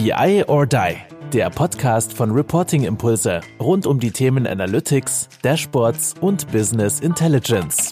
[0.00, 0.96] BI or Die,
[1.32, 7.90] der Podcast von Reporting Impulse rund um die Themen Analytics, Dashboards und Business Intelligence.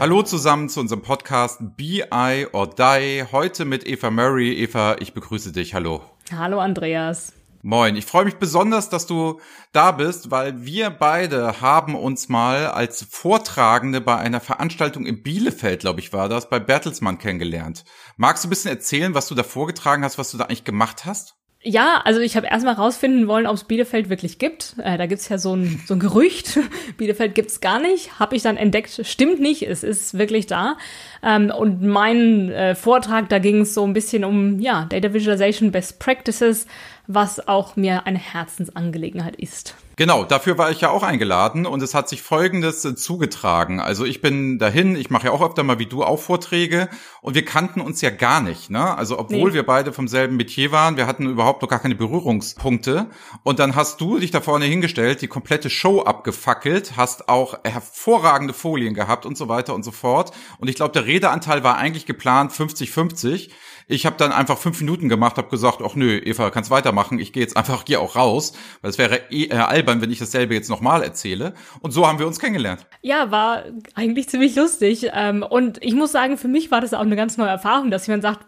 [0.00, 3.24] Hallo zusammen zu unserem Podcast BI or Die.
[3.30, 4.54] Heute mit Eva Murray.
[4.54, 5.74] Eva, ich begrüße dich.
[5.74, 6.00] Hallo.
[6.34, 7.34] Hallo Andreas.
[7.68, 9.40] Moin, ich freue mich besonders, dass du
[9.72, 15.80] da bist, weil wir beide haben uns mal als Vortragende bei einer Veranstaltung in Bielefeld,
[15.80, 17.84] glaube ich, war das, bei Bertelsmann kennengelernt.
[18.16, 21.06] Magst du ein bisschen erzählen, was du da vorgetragen hast, was du da eigentlich gemacht
[21.06, 21.34] hast?
[21.68, 24.76] Ja, also ich habe erstmal rausfinden wollen, ob es Bielefeld wirklich gibt.
[24.78, 26.60] Äh, da gibt's ja so ein, so ein Gerücht.
[26.96, 28.20] Bielefeld gibt's gar nicht.
[28.20, 30.76] Habe ich dann entdeckt, stimmt nicht, es ist wirklich da.
[31.24, 35.72] Ähm, und mein äh, Vortrag, da ging es so ein bisschen um ja, Data Visualization
[35.72, 36.68] Best Practices,
[37.06, 39.74] was auch mir eine Herzensangelegenheit ist.
[39.98, 43.80] Genau, dafür war ich ja auch eingeladen und es hat sich Folgendes äh, zugetragen.
[43.80, 46.90] Also ich bin dahin, ich mache ja auch öfter mal wie du auch Vorträge
[47.22, 48.68] und wir kannten uns ja gar nicht.
[48.68, 48.94] Ne?
[48.94, 49.54] Also obwohl nee.
[49.54, 53.06] wir beide vom selben Metier waren, wir hatten überhaupt noch gar keine Berührungspunkte.
[53.42, 58.52] Und dann hast du dich da vorne hingestellt, die komplette Show abgefackelt, hast auch hervorragende
[58.52, 60.32] Folien gehabt und so weiter und so fort.
[60.58, 63.48] Und ich glaube, der Redeanteil war eigentlich geplant 50-50.
[63.88, 67.20] Ich habe dann einfach fünf Minuten gemacht, habe gesagt, ach nö, Eva, kannst weitermachen.
[67.20, 69.54] Ich gehe jetzt einfach hier auch raus, weil es wäre eh, äh,
[69.86, 71.54] albern, wenn ich dasselbe jetzt nochmal erzähle.
[71.80, 72.86] Und so haben wir uns kennengelernt.
[73.02, 75.10] Ja, war eigentlich ziemlich lustig.
[75.12, 78.06] Ähm, und ich muss sagen, für mich war das auch eine ganz neue Erfahrung, dass
[78.06, 78.46] jemand sagt,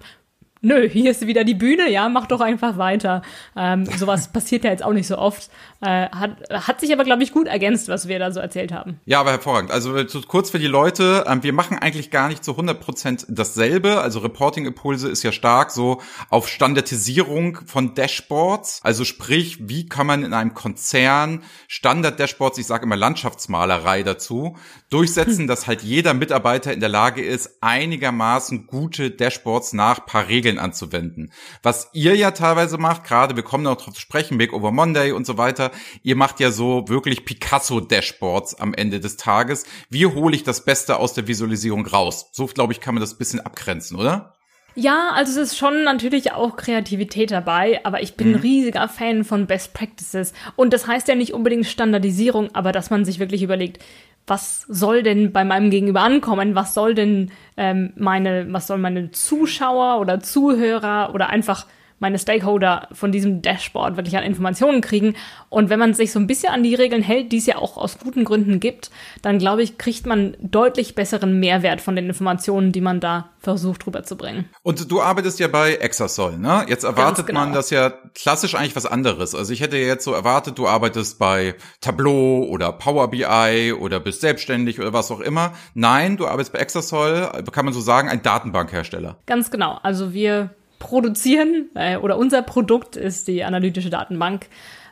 [0.60, 3.22] nö, hier ist wieder die Bühne, ja, mach doch einfach weiter.
[3.56, 5.50] Ähm, sowas passiert ja jetzt auch nicht so oft.
[5.80, 9.00] Äh, hat, hat sich aber, glaube ich, gut ergänzt, was wir da so erzählt haben.
[9.04, 9.70] Ja, aber hervorragend.
[9.70, 9.94] Also
[10.26, 14.00] kurz für die Leute, ähm, wir machen eigentlich gar nicht zu 100 Prozent dasselbe.
[14.00, 18.80] Also Reporting-Impulse ist ja stark so auf Standardisierung von Dashboards.
[18.82, 24.56] Also sprich, wie kann man in einem Konzern Standard-Dashboards, ich sage immer Landschaftsmalerei dazu,
[24.90, 30.58] durchsetzen, dass halt jeder Mitarbeiter in der Lage ist, einigermaßen gute Dashboards nach paar Regeln
[30.58, 31.30] anzuwenden.
[31.62, 35.12] Was ihr ja teilweise macht, gerade wir kommen noch drauf zu sprechen, Big Over Monday
[35.12, 35.67] und so weiter,
[36.02, 39.64] Ihr macht ja so wirklich Picasso-Dashboards am Ende des Tages.
[39.90, 42.30] Wie hole ich das Beste aus der Visualisierung raus?
[42.32, 44.34] So, glaube ich, kann man das ein bisschen abgrenzen, oder?
[44.74, 48.36] Ja, also es ist schon natürlich auch Kreativität dabei, aber ich bin mhm.
[48.36, 50.32] riesiger Fan von Best Practices.
[50.54, 53.82] Und das heißt ja nicht unbedingt Standardisierung, aber dass man sich wirklich überlegt,
[54.28, 56.54] was soll denn bei meinem Gegenüber ankommen?
[56.54, 61.66] Was soll denn ähm, meine, was sollen meine Zuschauer oder Zuhörer oder einfach
[61.98, 65.14] meine Stakeholder von diesem Dashboard wirklich an Informationen kriegen.
[65.48, 67.76] Und wenn man sich so ein bisschen an die Regeln hält, die es ja auch
[67.76, 68.90] aus guten Gründen gibt,
[69.22, 73.86] dann glaube ich, kriegt man deutlich besseren Mehrwert von den Informationen, die man da versucht
[73.86, 74.48] rüberzubringen.
[74.62, 76.66] Und du arbeitest ja bei Exasol, ne?
[76.68, 77.40] Jetzt erwartet genau.
[77.40, 79.34] man das ja klassisch eigentlich was anderes.
[79.34, 84.20] Also ich hätte jetzt so erwartet, du arbeitest bei Tableau oder Power BI oder bist
[84.20, 85.52] selbstständig oder was auch immer.
[85.74, 89.18] Nein, du arbeitest bei Exasol, kann man so sagen, ein Datenbankhersteller.
[89.26, 89.78] Ganz genau.
[89.82, 94.46] Also wir produzieren äh, oder unser Produkt ist die analytische Datenbank,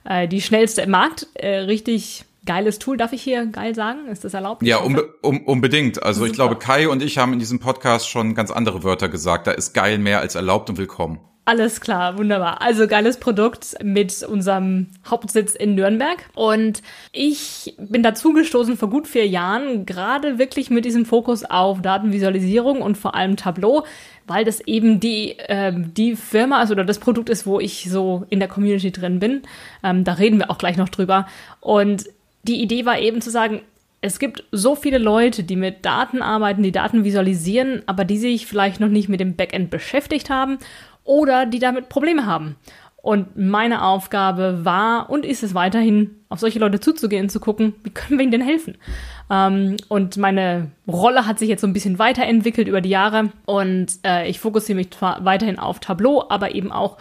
[0.05, 1.27] äh, die schnellste im Markt.
[1.35, 2.97] Äh, richtig geiles Tool.
[2.97, 4.07] Darf ich hier geil sagen?
[4.09, 4.63] Ist das erlaubt?
[4.63, 6.03] Ja, unbe um, unbedingt.
[6.03, 6.31] Also Super.
[6.31, 9.47] ich glaube, Kai und ich haben in diesem Podcast schon ganz andere Wörter gesagt.
[9.47, 11.19] Da ist geil mehr als erlaubt und willkommen.
[11.49, 12.61] Alles klar, wunderbar.
[12.61, 16.29] Also geiles Produkt mit unserem Hauptsitz in Nürnberg.
[16.35, 16.83] Und
[17.13, 22.83] ich bin dazu gestoßen vor gut vier Jahren, gerade wirklich mit diesem Fokus auf Datenvisualisierung
[22.83, 23.85] und vor allem Tableau,
[24.27, 28.25] weil das eben die, äh, die Firma ist oder das Produkt ist, wo ich so
[28.31, 29.43] in der Community drin bin.
[29.83, 31.27] Ähm, da reden wir auch gleich noch drüber.
[31.61, 32.07] Und
[32.43, 33.63] die Idee war eben zu sagen,
[34.01, 38.47] es gibt so viele Leute, die mit Daten arbeiten, die Daten visualisieren, aber die sich
[38.47, 40.59] vielleicht noch nicht mit dem Backend beschäftigt haben
[41.05, 42.57] oder die damit Probleme haben.
[43.07, 47.91] Und meine Aufgabe war und ist es weiterhin, auf solche Leute zuzugehen, zu gucken, wie
[47.91, 48.79] können wir ihnen denn helfen?
[49.31, 53.93] Ähm, und meine Rolle hat sich jetzt so ein bisschen weiterentwickelt über die Jahre und
[54.05, 56.97] äh, ich fokussiere mich zwar weiterhin auf Tableau, aber eben auch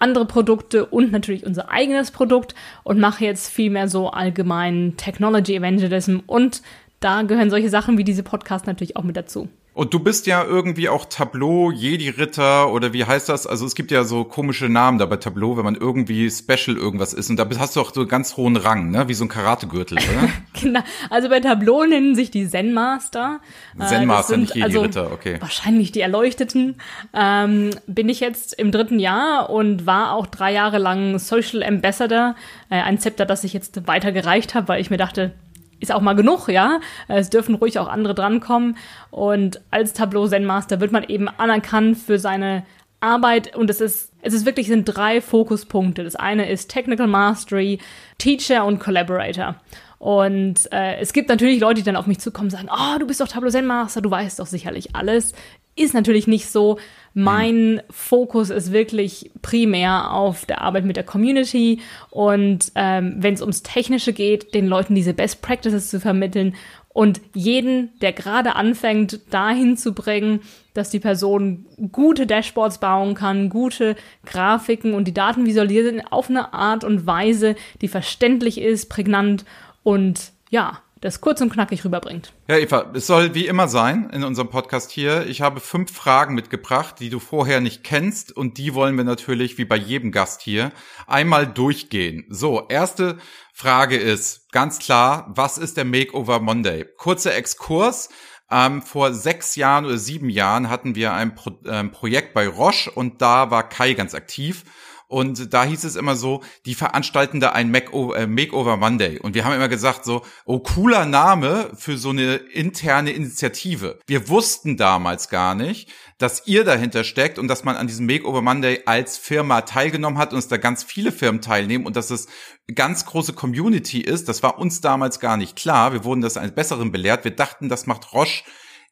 [0.00, 5.54] andere Produkte und natürlich unser eigenes Produkt und mache jetzt viel mehr so allgemein Technology
[5.54, 6.62] Evangelism und
[6.98, 9.48] da gehören solche Sachen wie diese Podcast natürlich auch mit dazu.
[9.74, 13.44] Und du bist ja irgendwie auch Tableau, Jedi-Ritter oder wie heißt das?
[13.44, 17.12] Also es gibt ja so komische Namen da bei Tableau, wenn man irgendwie Special irgendwas
[17.12, 17.28] ist.
[17.28, 19.08] Und da hast du auch so einen ganz hohen Rang, ne?
[19.08, 20.28] Wie so ein Karategürtel, oder?
[20.62, 20.80] genau.
[21.10, 23.40] Also bei Tableau nennen sich die Zen Master.
[23.76, 25.38] Äh, Zen Master, nicht Jedi-Ritter, also okay.
[25.40, 26.76] Wahrscheinlich die Erleuchteten.
[27.12, 32.36] Ähm, bin ich jetzt im dritten Jahr und war auch drei Jahre lang Social Ambassador.
[32.70, 35.34] Äh, ein Zepter, das ich jetzt weitergereicht habe, weil ich mir dachte,
[35.84, 36.80] ist auch mal genug, ja.
[37.08, 38.76] Es dürfen ruhig auch andere drankommen.
[39.10, 42.64] Und als Tableau Zen Master wird man eben anerkannt für seine
[43.00, 46.02] Arbeit und es ist, es ist wirklich sind drei Fokuspunkte.
[46.04, 47.78] Das eine ist Technical Mastery,
[48.18, 49.56] Teacher und Collaborator.
[49.98, 53.06] Und äh, es gibt natürlich Leute, die dann auf mich zukommen und sagen, oh, du
[53.06, 55.34] bist doch Tableau Zen Master, du weißt doch sicherlich alles.
[55.76, 56.78] Ist natürlich nicht so.
[57.14, 61.80] Mein Fokus ist wirklich primär auf der Arbeit mit der Community
[62.10, 66.54] und ähm, wenn es ums Technische geht, den Leuten diese Best Practices zu vermitteln
[66.88, 70.40] und jeden, der gerade anfängt, dahin zu bringen,
[70.74, 76.54] dass die Person gute Dashboards bauen kann, gute Grafiken und die Daten visualisieren auf eine
[76.54, 79.44] Art und Weise, die verständlich ist, prägnant
[79.82, 82.32] und ja, das kurz und knackig rüberbringt.
[82.48, 85.26] Ja, Eva, es soll wie immer sein in unserem Podcast hier.
[85.26, 89.58] Ich habe fünf Fragen mitgebracht, die du vorher nicht kennst und die wollen wir natürlich
[89.58, 90.72] wie bei jedem Gast hier
[91.06, 92.24] einmal durchgehen.
[92.30, 93.18] So, erste
[93.52, 96.86] Frage ist ganz klar, was ist der Makeover Monday?
[96.96, 98.08] Kurzer Exkurs.
[98.50, 102.90] Ähm, vor sechs Jahren oder sieben Jahren hatten wir ein Pro ähm, Projekt bei Roche
[102.90, 104.64] und da war Kai ganz aktiv.
[105.08, 109.18] Und da hieß es immer so, die veranstalten da ein äh, Makeover Monday.
[109.18, 113.98] Und wir haben immer gesagt so, oh, cooler Name für so eine interne Initiative.
[114.06, 118.42] Wir wussten damals gar nicht, dass ihr dahinter steckt und dass man an diesem Makeover
[118.42, 122.26] Monday als Firma teilgenommen hat und dass da ganz viele Firmen teilnehmen und dass es
[122.74, 124.28] ganz große Community ist.
[124.28, 125.92] Das war uns damals gar nicht klar.
[125.92, 127.24] Wir wurden das eines Besseren belehrt.
[127.24, 128.44] Wir dachten, das macht Roche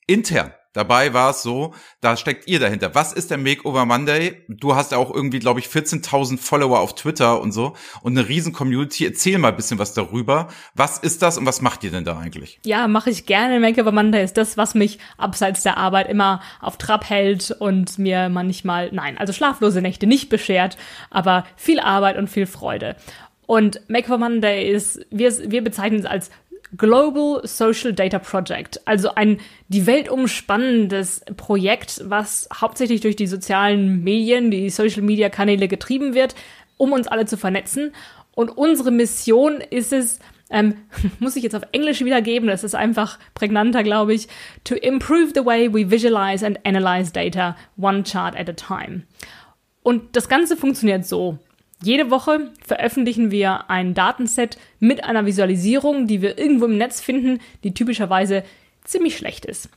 [0.06, 0.53] intern.
[0.72, 2.94] Dabei war es so, da steckt ihr dahinter.
[2.94, 4.42] Was ist der Makeover Monday?
[4.48, 8.28] Du hast ja auch irgendwie, glaube ich, 14.000 Follower auf Twitter und so und eine
[8.28, 9.04] riesen Community.
[9.04, 10.48] Erzähl mal ein bisschen was darüber.
[10.74, 12.58] Was ist das und was macht ihr denn da eigentlich?
[12.64, 13.60] Ja, mache ich gerne.
[13.60, 18.30] Makeover Monday ist das, was mich abseits der Arbeit immer auf Trab hält und mir
[18.30, 20.78] manchmal, nein, also schlaflose Nächte nicht beschert,
[21.10, 22.96] aber viel Arbeit und viel Freude.
[23.46, 26.30] Und Makeover Monday ist, wir, wir bezeichnen es als
[26.76, 29.38] Global Social Data Project, also ein
[29.69, 36.14] die Welt umspannendes Projekt, was hauptsächlich durch die sozialen Medien, die Social Media Kanäle getrieben
[36.14, 36.34] wird,
[36.78, 37.92] um uns alle zu vernetzen.
[38.34, 40.19] Und unsere Mission ist es,
[40.50, 40.76] ähm,
[41.19, 44.28] muss ich jetzt auf Englisch wiedergeben, das ist einfach prägnanter, glaube ich,
[44.64, 49.02] to improve the way we visualize and analyze data one chart at a time.
[49.82, 51.38] Und das Ganze funktioniert so.
[51.82, 57.40] Jede Woche veröffentlichen wir ein Datenset mit einer Visualisierung, die wir irgendwo im Netz finden,
[57.64, 58.44] die typischerweise
[58.84, 59.69] ziemlich schlecht ist.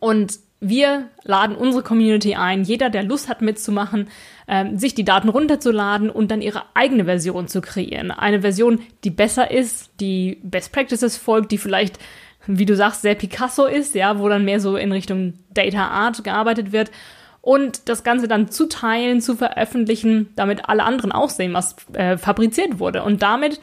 [0.00, 4.08] Und wir laden unsere Community ein, jeder, der Lust hat mitzumachen,
[4.46, 8.10] äh, sich die Daten runterzuladen und dann ihre eigene Version zu kreieren.
[8.10, 11.98] Eine Version, die besser ist, die Best Practices folgt, die vielleicht,
[12.46, 16.24] wie du sagst, sehr Picasso ist, ja, wo dann mehr so in Richtung Data Art
[16.24, 16.90] gearbeitet wird
[17.46, 22.18] und das Ganze dann zu teilen, zu veröffentlichen, damit alle anderen auch sehen, was äh,
[22.18, 23.60] fabriziert wurde und damit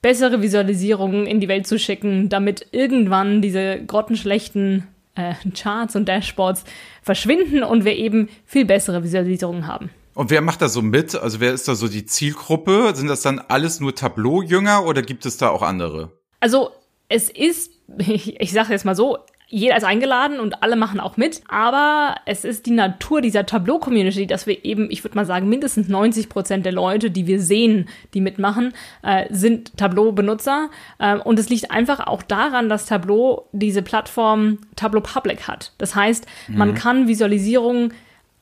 [0.00, 4.86] bessere Visualisierungen in die Welt zu schicken, damit irgendwann diese grottenschlechten
[5.16, 6.64] äh, Charts und Dashboards
[7.02, 9.90] verschwinden und wir eben viel bessere Visualisierungen haben.
[10.14, 11.14] Und wer macht da so mit?
[11.14, 12.92] Also wer ist da so die Zielgruppe?
[12.94, 16.10] Sind das dann alles nur Tableau-Jünger oder gibt es da auch andere?
[16.40, 16.70] Also
[17.10, 19.18] es ist, ich, ich sage jetzt mal so,
[19.52, 21.42] jeder ist eingeladen und alle machen auch mit.
[21.48, 25.88] Aber es ist die Natur dieser Tableau-Community, dass wir eben, ich würde mal sagen, mindestens
[25.88, 30.70] 90 Prozent der Leute, die wir sehen, die mitmachen, äh, sind Tableau-Benutzer.
[31.00, 35.72] Äh, und es liegt einfach auch daran, dass Tableau diese Plattform Tableau Public hat.
[35.78, 36.56] Das heißt, mhm.
[36.56, 37.92] man kann Visualisierungen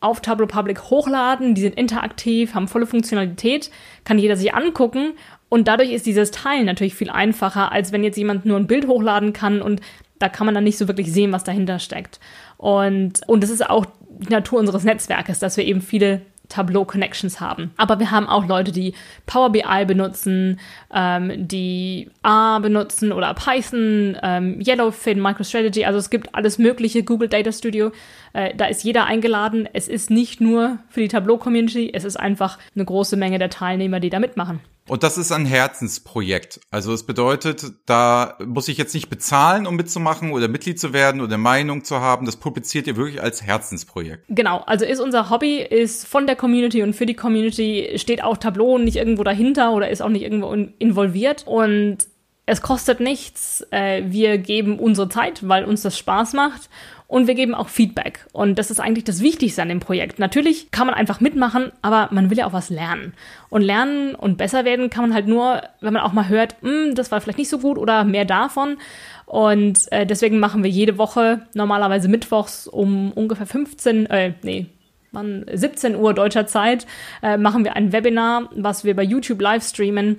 [0.01, 3.71] auf Tableau Public hochladen, die sind interaktiv, haben volle Funktionalität,
[4.05, 5.15] kann jeder sich angucken
[5.49, 8.87] und dadurch ist dieses Teilen natürlich viel einfacher, als wenn jetzt jemand nur ein Bild
[8.87, 9.81] hochladen kann und
[10.19, 12.21] da kann man dann nicht so wirklich sehen, was dahinter steckt.
[12.57, 17.73] Und, und das ist auch die Natur unseres Netzwerkes, dass wir eben viele Tableau-Connections haben.
[17.77, 18.95] Aber wir haben auch Leute, die
[19.27, 20.59] Power BI benutzen,
[20.93, 25.85] ähm, die R benutzen oder Python, ähm, Yellowfin, MicroStrategy.
[25.85, 27.93] Also es gibt alles Mögliche, Google Data Studio.
[28.33, 29.69] Äh, da ist jeder eingeladen.
[29.73, 34.01] Es ist nicht nur für die Tableau-Community, es ist einfach eine große Menge der Teilnehmer,
[34.01, 34.61] die da mitmachen.
[34.89, 36.61] Und das ist ein Herzensprojekt.
[36.71, 41.21] Also es bedeutet, da muss ich jetzt nicht bezahlen, um mitzumachen oder Mitglied zu werden
[41.21, 42.27] oder Meinung zu haben.
[42.27, 44.25] Das publiziert ihr wirklich als Herzensprojekt.
[44.29, 48.37] Genau, also ist unser Hobby, ist von der Community und für die Community steht auch
[48.37, 51.45] Tableau nicht irgendwo dahinter oder ist auch nicht irgendwo involviert.
[51.47, 51.99] Und
[52.47, 53.67] es kostet nichts.
[53.71, 56.71] Äh, wir geben unsere Zeit, weil uns das Spaß macht
[57.09, 58.27] und wir geben auch Feedback.
[58.33, 60.19] Und das ist eigentlich das Wichtigste an dem Projekt.
[60.19, 63.15] Natürlich kann man einfach mitmachen, aber man will ja auch was lernen.
[63.49, 66.95] Und lernen und besser werden kann man halt nur, wenn man auch mal hört, hm,
[66.95, 68.77] das war vielleicht nicht so gut oder mehr davon.
[69.25, 74.67] Und äh, deswegen machen wir jede Woche, normalerweise mittwochs um ungefähr 15, äh, nee,
[75.13, 76.87] 17 Uhr deutscher Zeit,
[77.23, 80.19] äh, machen wir ein Webinar, was wir bei YouTube live streamen,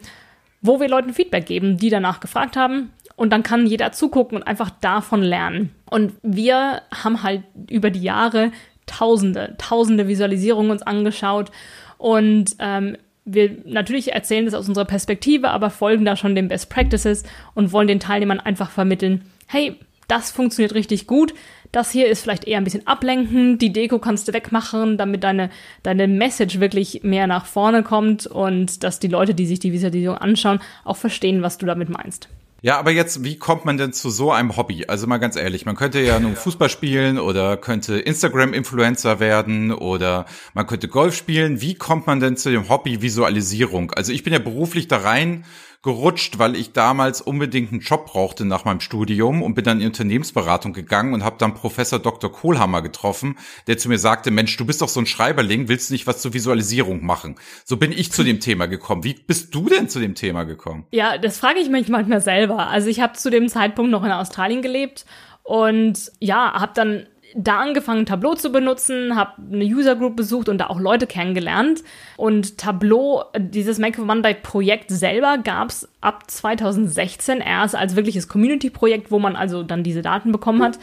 [0.62, 2.92] wo wir Leuten Feedback geben, die danach gefragt haben.
[3.20, 5.72] Und dann kann jeder zugucken und einfach davon lernen.
[5.90, 8.54] Und wir haben halt über die Jahre
[8.86, 11.52] tausende, tausende Visualisierungen uns angeschaut.
[11.98, 12.96] Und ähm,
[13.26, 17.24] wir natürlich erzählen das aus unserer Perspektive, aber folgen da schon den Best Practices
[17.56, 19.76] und wollen den Teilnehmern einfach vermitteln, hey,
[20.08, 21.34] das funktioniert richtig gut.
[21.74, 23.62] Das hier ist vielleicht eher ein bisschen ablenkend.
[23.62, 25.50] Die Deko kannst du wegmachen, damit deine,
[25.84, 30.18] deine Message wirklich mehr nach vorne kommt und dass die Leute, die sich die Visualisierung
[30.20, 32.30] anschauen, auch verstehen, was du damit meinst.
[32.62, 34.86] Ja, aber jetzt, wie kommt man denn zu so einem Hobby?
[34.88, 40.26] Also mal ganz ehrlich, man könnte ja nur Fußball spielen oder könnte Instagram-Influencer werden oder
[40.54, 41.62] man könnte Golf spielen.
[41.62, 43.92] Wie kommt man denn zu dem Hobby Visualisierung?
[43.92, 45.46] Also ich bin ja beruflich da rein
[45.82, 49.88] gerutscht, weil ich damals unbedingt einen Job brauchte nach meinem Studium und bin dann in
[49.88, 52.32] Unternehmensberatung gegangen und habe dann Professor Dr.
[52.32, 55.94] Kohlhammer getroffen, der zu mir sagte, Mensch, du bist doch so ein Schreiberling, willst du
[55.94, 57.36] nicht was zur Visualisierung machen?
[57.64, 59.06] So bin ich zu dem Thema gekommen.
[59.06, 60.86] Wie bist du denn zu dem Thema gekommen?
[60.92, 62.68] Ja, das frage ich mich manchmal selber.
[62.68, 65.06] Also ich habe zu dem Zeitpunkt noch in Australien gelebt
[65.44, 70.58] und ja, habe dann da angefangen, Tableau zu benutzen, habe eine User Group besucht und
[70.58, 71.84] da auch Leute kennengelernt.
[72.18, 78.28] Und Tableau, dieses Make of Monday Projekt selber gab es ab 2016 erst als wirkliches
[78.28, 80.80] Community-Projekt, wo man also dann diese Daten bekommen hat.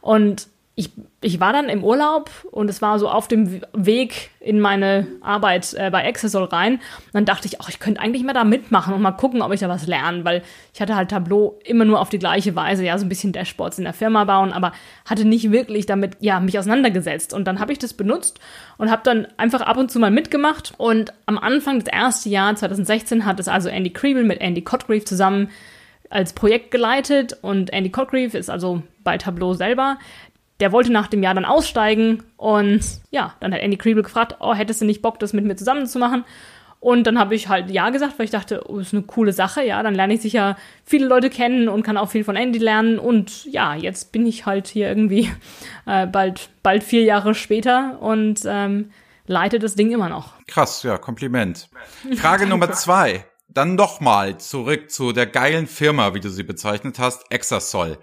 [0.00, 0.90] Und ich,
[1.22, 5.72] ich war dann im Urlaub und es war so auf dem Weg in meine Arbeit
[5.72, 6.74] äh, bei Accessol rein.
[6.74, 9.50] Und dann dachte ich, ach, ich könnte eigentlich mal da mitmachen und mal gucken, ob
[9.54, 10.42] ich da was lerne, weil
[10.74, 13.78] ich hatte halt Tableau immer nur auf die gleiche Weise, ja, so ein bisschen Dashboards
[13.78, 14.72] in der Firma bauen, aber
[15.06, 17.32] hatte nicht wirklich damit, ja, mich auseinandergesetzt.
[17.32, 18.38] Und dann habe ich das benutzt
[18.76, 20.74] und habe dann einfach ab und zu mal mitgemacht.
[20.76, 25.04] Und am Anfang des ersten Jahr 2016 hat es also Andy Kriebel mit Andy Cotgreave
[25.04, 25.48] zusammen
[26.10, 29.98] als Projekt geleitet und Andy Cotgreave ist also bei Tableau selber
[30.60, 34.54] der wollte nach dem Jahr dann aussteigen und ja, dann hat Andy Kriebel gefragt, oh,
[34.54, 36.24] hättest du nicht Bock, das mit mir zusammen zu machen?
[36.78, 39.64] Und dann habe ich halt ja gesagt, weil ich dachte, oh, ist eine coole Sache,
[39.64, 42.98] ja, dann lerne ich sicher viele Leute kennen und kann auch viel von Andy lernen.
[42.98, 45.30] Und ja, jetzt bin ich halt hier irgendwie
[45.86, 48.90] äh, bald, bald vier Jahre später und ähm,
[49.26, 50.34] leite das Ding immer noch.
[50.46, 51.68] Krass, ja, Kompliment.
[52.16, 53.24] Frage Nummer zwei.
[53.48, 57.98] Dann nochmal zurück zu der geilen Firma, wie du sie bezeichnet hast, Exasol.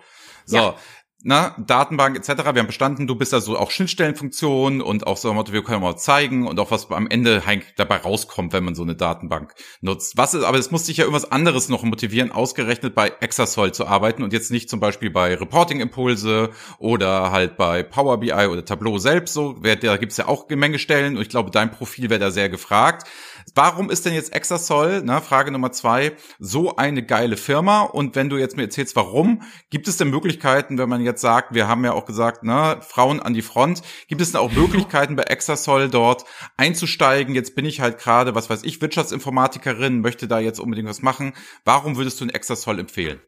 [0.45, 0.75] So, ja
[1.25, 2.43] na, Datenbank etc.
[2.53, 6.45] Wir haben bestanden, du bist also auch Schnittstellenfunktion und auch so wir können mal zeigen
[6.47, 7.41] und auch was am Ende
[7.77, 10.17] dabei rauskommt, wenn man so eine Datenbank nutzt.
[10.17, 13.87] Was ist, aber es muss sich ja irgendwas anderes noch motivieren, ausgerechnet bei Exasol zu
[13.87, 18.65] arbeiten und jetzt nicht zum Beispiel bei Reporting Impulse oder halt bei Power BI oder
[18.65, 19.53] Tableau selbst so.
[19.53, 23.07] Da gibt's ja auch Gemenge Stellen und ich glaube, dein Profil wäre da sehr gefragt.
[23.55, 27.81] Warum ist denn jetzt Exasol, na, Frage Nummer zwei, so eine geile Firma?
[27.81, 31.53] Und wenn du jetzt mir erzählst, warum, gibt es denn Möglichkeiten, wenn man jetzt sagt,
[31.53, 35.15] wir haben ja auch gesagt, na, Frauen an die Front, gibt es denn auch Möglichkeiten
[35.15, 36.25] bei Exasol dort
[36.57, 37.35] einzusteigen?
[37.35, 41.33] Jetzt bin ich halt gerade, was weiß ich, Wirtschaftsinformatikerin, möchte da jetzt unbedingt was machen.
[41.65, 43.21] Warum würdest du ein Exasol empfehlen?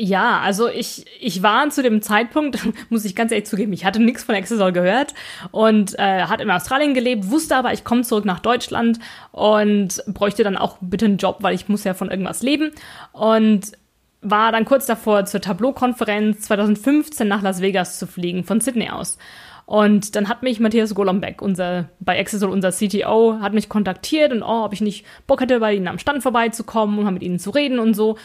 [0.00, 4.00] Ja, also ich, ich war zu dem Zeitpunkt, muss ich ganz ehrlich zugeben, ich hatte
[4.00, 5.12] nichts von Accessol gehört
[5.50, 9.00] und äh, hat in Australien gelebt, wusste aber, ich komme zurück nach Deutschland
[9.32, 12.70] und bräuchte dann auch bitte einen Job, weil ich muss ja von irgendwas leben.
[13.10, 13.72] Und
[14.20, 19.18] war dann kurz davor, zur Tableau-Konferenz 2015 nach Las Vegas zu fliegen, von Sydney aus.
[19.66, 24.42] Und dann hat mich Matthias Golombek, unser, bei Accessol unser CTO, hat mich kontaktiert und
[24.42, 27.38] oh, ob ich nicht Bock hätte, bei ihnen am Stand vorbeizukommen und mal mit ihnen
[27.38, 28.16] zu reden und so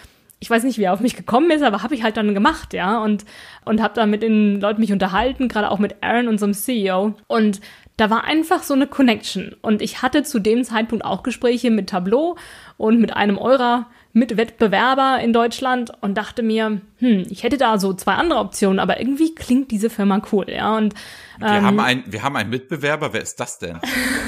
[0.43, 2.73] ich weiß nicht, wie er auf mich gekommen ist, aber habe ich halt dann gemacht,
[2.73, 3.23] ja, und
[3.63, 7.61] und habe da mit den Leuten mich unterhalten, gerade auch mit Aaron, unserem CEO und
[7.95, 11.91] da war einfach so eine Connection und ich hatte zu dem Zeitpunkt auch Gespräche mit
[11.91, 12.35] Tableau
[12.75, 17.93] und mit einem eurer Mitwettbewerber in Deutschland und dachte mir, hm, ich hätte da so
[17.93, 20.75] zwei andere Optionen, aber irgendwie klingt diese Firma cool, ja.
[20.75, 20.93] Und
[21.39, 23.13] wir ähm, haben ein, wir haben einen Mitbewerber.
[23.13, 23.79] Wer ist das denn?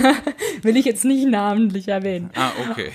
[0.63, 2.31] will ich jetzt nicht namentlich erwähnen.
[2.35, 2.91] Ah, okay.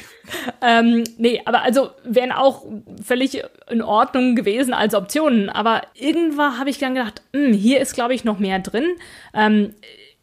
[0.62, 2.64] Ähm, nee, aber also wären auch
[3.02, 5.48] völlig in Ordnung gewesen als Optionen.
[5.48, 8.86] Aber irgendwann habe ich dann gedacht, hm, hier ist, glaube ich, noch mehr drin.
[9.34, 9.74] Ähm,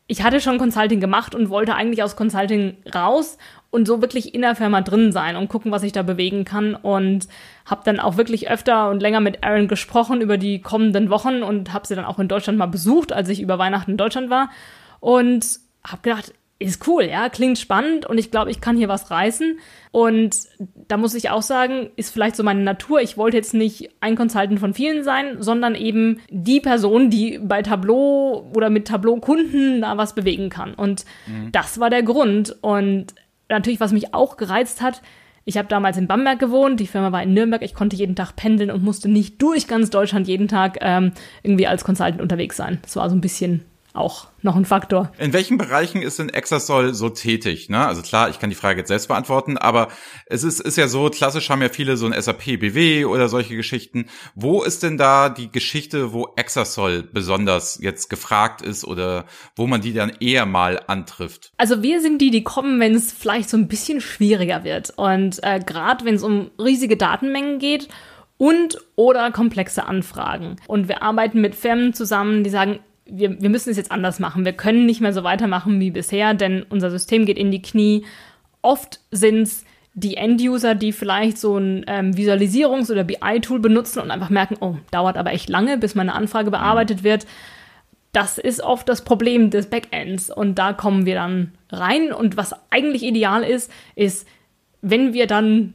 [0.07, 3.37] ich hatte schon Consulting gemacht und wollte eigentlich aus Consulting raus
[3.69, 6.75] und so wirklich in der Firma drin sein und gucken, was ich da bewegen kann.
[6.75, 7.27] Und
[7.65, 11.73] habe dann auch wirklich öfter und länger mit Aaron gesprochen über die kommenden Wochen und
[11.73, 14.49] habe sie dann auch in Deutschland mal besucht, als ich über Weihnachten in Deutschland war.
[15.01, 15.45] Und
[15.85, 19.59] habe gedacht, ist cool, ja, klingt spannend und ich glaube, ich kann hier was reißen.
[19.91, 20.35] Und
[20.87, 22.99] da muss ich auch sagen, ist vielleicht so meine Natur.
[23.01, 27.61] Ich wollte jetzt nicht ein Consultant von vielen sein, sondern eben die Person, die bei
[27.61, 30.73] Tableau oder mit Tableau-Kunden da was bewegen kann.
[30.73, 31.51] Und mhm.
[31.51, 32.55] das war der Grund.
[32.61, 33.13] Und
[33.49, 35.03] natürlich, was mich auch gereizt hat,
[35.45, 38.35] ich habe damals in Bamberg gewohnt, die Firma war in Nürnberg, ich konnte jeden Tag
[38.35, 42.79] pendeln und musste nicht durch ganz Deutschland jeden Tag ähm, irgendwie als Consultant unterwegs sein.
[42.81, 43.63] Das war so ein bisschen
[43.97, 45.11] auch noch ein Faktor.
[45.17, 47.69] In welchen Bereichen ist denn Exasol so tätig?
[47.69, 47.85] Ne?
[47.85, 49.89] Also klar, ich kann die Frage jetzt selbst beantworten, aber
[50.27, 53.55] es ist, ist ja so, klassisch haben ja viele so ein SAP BW oder solche
[53.55, 54.05] Geschichten.
[54.35, 59.25] Wo ist denn da die Geschichte, wo Exasol besonders jetzt gefragt ist oder
[59.55, 61.51] wo man die dann eher mal antrifft?
[61.57, 64.93] Also wir sind die, die kommen, wenn es vielleicht so ein bisschen schwieriger wird.
[64.95, 67.89] Und äh, gerade wenn es um riesige Datenmengen geht
[68.37, 70.57] und oder komplexe Anfragen.
[70.67, 74.45] Und wir arbeiten mit Firmen zusammen, die sagen, wir, wir müssen es jetzt anders machen.
[74.45, 78.05] Wir können nicht mehr so weitermachen wie bisher, denn unser System geht in die Knie.
[78.61, 84.11] Oft sind es die End-User, die vielleicht so ein ähm, Visualisierungs- oder BI-Tool benutzen und
[84.11, 87.25] einfach merken, oh, dauert aber echt lange, bis meine Anfrage bearbeitet wird.
[88.11, 92.13] Das ist oft das Problem des Backends und da kommen wir dann rein.
[92.13, 94.27] Und was eigentlich ideal ist, ist,
[94.81, 95.73] wenn wir dann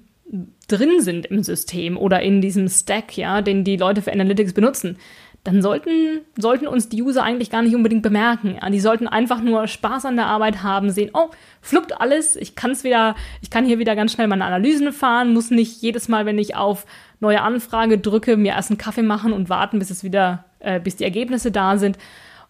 [0.68, 4.98] drin sind im System oder in diesem Stack, ja, den die Leute für Analytics benutzen,
[5.44, 8.58] dann sollten, sollten uns die User eigentlich gar nicht unbedingt bemerken.
[8.60, 11.30] Ja, die sollten einfach nur Spaß an der Arbeit haben, sehen, oh,
[11.60, 15.32] fluppt alles, ich kann es wieder, ich kann hier wieder ganz schnell meine Analysen fahren,
[15.32, 16.86] muss nicht jedes Mal, wenn ich auf
[17.18, 20.96] neue Anfrage drücke, mir erst einen Kaffee machen und warten, bis es wieder, äh, bis
[20.96, 21.98] die Ergebnisse da sind.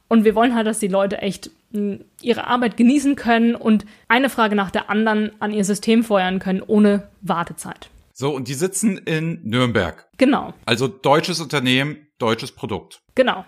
[0.09, 4.29] Und wir wollen halt, dass die Leute echt mh, ihre Arbeit genießen können und eine
[4.29, 7.89] Frage nach der anderen an ihr System feuern können, ohne Wartezeit.
[8.13, 10.09] So, und die sitzen in Nürnberg.
[10.19, 10.53] Genau.
[10.67, 13.03] Also deutsches Unternehmen, deutsches Produkt.
[13.15, 13.45] Genau.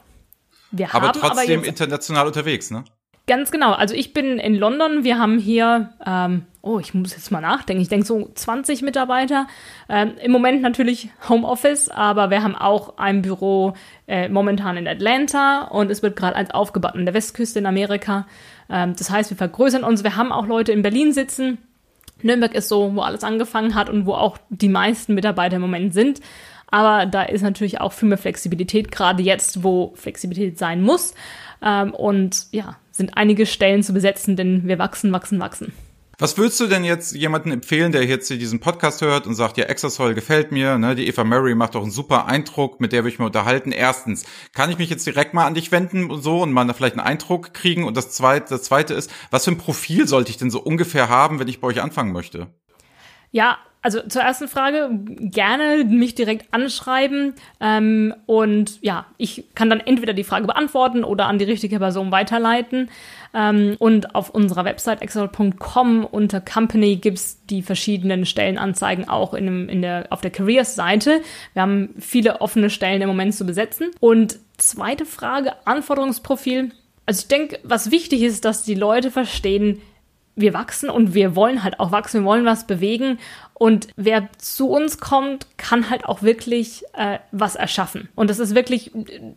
[0.71, 2.85] Wir aber haben trotzdem aber international unterwegs, ne?
[3.27, 3.73] Ganz genau.
[3.73, 5.03] Also ich bin in London.
[5.03, 7.81] Wir haben hier, ähm, oh, ich muss jetzt mal nachdenken.
[7.81, 9.47] Ich denke so 20 Mitarbeiter.
[9.89, 13.73] Ähm, Im Moment natürlich Homeoffice, aber wir haben auch ein Büro
[14.07, 18.27] äh, momentan in Atlanta und es wird gerade eins aufgebaut an der Westküste in Amerika.
[18.69, 20.05] Ähm, das heißt, wir vergrößern uns.
[20.05, 21.57] Wir haben auch Leute in Berlin sitzen.
[22.25, 25.95] Nürnberg ist so, wo alles angefangen hat und wo auch die meisten Mitarbeiter im Moment
[25.95, 26.21] sind.
[26.69, 31.15] Aber da ist natürlich auch viel mehr Flexibilität, gerade jetzt, wo Flexibilität sein muss.
[31.63, 35.73] Ähm, und ja, sind einige Stellen zu besetzen, denn wir wachsen, wachsen, wachsen.
[36.19, 39.57] Was würdest du denn jetzt jemanden empfehlen, der jetzt hier diesen Podcast hört und sagt,
[39.57, 43.05] ja, Exasol gefällt mir, ne, die Eva Murray macht doch einen super Eindruck, mit der
[43.05, 43.73] will ich mir unterhalten.
[43.73, 46.97] Erstens, kann ich mich jetzt direkt mal an dich wenden und so und mal vielleicht
[46.97, 47.85] einen Eindruck kriegen?
[47.85, 51.09] Und das zweite, das zweite ist, was für ein Profil sollte ich denn so ungefähr
[51.09, 52.49] haben, wenn ich bei euch anfangen möchte?
[53.33, 59.81] Ja, also zur ersten Frage, gerne mich direkt anschreiben ähm, und ja, ich kann dann
[59.81, 62.89] entweder die Frage beantworten oder an die richtige Person weiterleiten.
[63.35, 69.83] Ähm, und auf unserer Website excel.com unter Company gibt's die verschiedenen Stellenanzeigen auch in, in
[69.83, 71.21] der, auf der Careers-Seite.
[71.53, 73.91] Wir haben viele offene Stellen im Moment zu besetzen.
[74.01, 76.71] Und zweite Frage, Anforderungsprofil.
[77.05, 79.83] Also ich denke, was wichtig ist, dass die Leute verstehen,
[80.37, 83.19] wir wachsen und wir wollen halt auch wachsen, wir wollen was bewegen.
[83.55, 88.09] Und wer zu uns kommt, kann halt auch wirklich äh, was erschaffen.
[88.17, 88.91] Und das ist wirklich,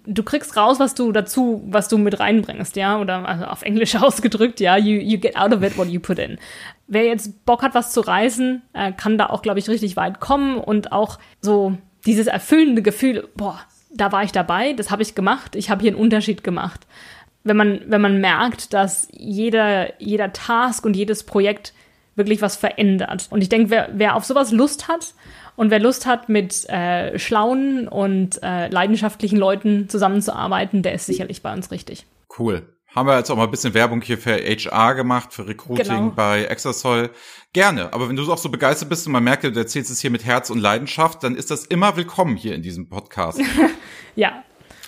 [0.05, 3.95] du kriegst raus, was du dazu, was du mit reinbringst, ja, oder also auf Englisch
[4.01, 6.39] ausgedrückt, ja, you, you get out of it what you put in.
[6.87, 10.19] Wer jetzt Bock hat, was zu reißen, äh, kann da auch, glaube ich, richtig weit
[10.19, 13.59] kommen und auch so dieses erfüllende Gefühl, boah,
[13.91, 16.87] da war ich dabei, das habe ich gemacht, ich habe hier einen Unterschied gemacht
[17.47, 21.73] wenn man, wenn man merkt, dass jeder, jeder Task und jedes Projekt
[22.15, 23.27] wirklich was verändert.
[23.29, 25.13] Und ich denke, wer, wer auf sowas Lust hat
[25.55, 31.41] und wer Lust hat, mit äh, schlauen und äh, leidenschaftlichen Leuten zusammenzuarbeiten, der ist sicherlich
[31.41, 32.05] bei uns richtig.
[32.37, 32.67] Cool.
[32.95, 36.13] Haben wir jetzt auch mal ein bisschen Werbung hier für HR gemacht, für Recruiting genau.
[36.15, 37.11] bei Exasol.
[37.53, 37.93] Gerne.
[37.93, 40.25] Aber wenn du auch so begeistert bist und man merkt, du erzählst es hier mit
[40.25, 43.39] Herz und Leidenschaft, dann ist das immer willkommen hier in diesem Podcast.
[44.15, 44.43] ja,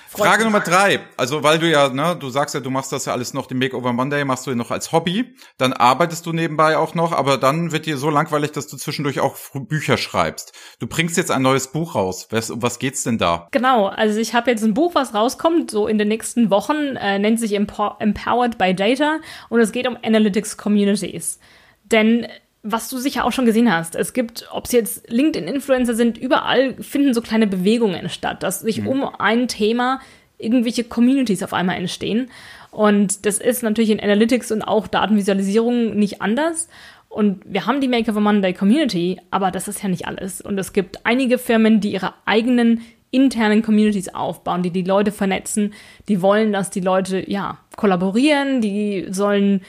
[0.09, 1.01] Frage Nummer drei.
[1.17, 3.59] Also, weil du ja, ne, du sagst ja, du machst das ja alles noch, den
[3.59, 5.35] Makeover Monday machst du ja noch als Hobby.
[5.57, 9.19] Dann arbeitest du nebenbei auch noch, aber dann wird dir so langweilig, dass du zwischendurch
[9.19, 10.53] auch Bücher schreibst.
[10.79, 12.27] Du bringst jetzt ein neues Buch raus.
[12.31, 13.47] Was, um was geht's denn da?
[13.51, 13.87] Genau.
[13.87, 17.39] Also, ich habe jetzt ein Buch, was rauskommt, so in den nächsten Wochen, äh, nennt
[17.39, 19.19] sich Empowered by Data
[19.49, 21.39] und es geht um Analytics Communities.
[21.83, 22.27] Denn
[22.63, 23.95] was du sicher auch schon gesehen hast.
[23.95, 28.81] Es gibt, ob es jetzt LinkedIn-Influencer sind, überall finden so kleine Bewegungen statt, dass sich
[28.81, 28.87] mhm.
[28.87, 30.01] um ein Thema
[30.37, 32.29] irgendwelche Communities auf einmal entstehen.
[32.71, 36.69] Und das ist natürlich in Analytics und auch Datenvisualisierung nicht anders.
[37.07, 40.41] Und wir haben die Make of a Monday Community, aber das ist ja nicht alles.
[40.41, 45.73] Und es gibt einige Firmen, die ihre eigenen internen Communities aufbauen, die die Leute vernetzen,
[46.07, 49.61] die wollen, dass die Leute, ja, kollaborieren, die sollen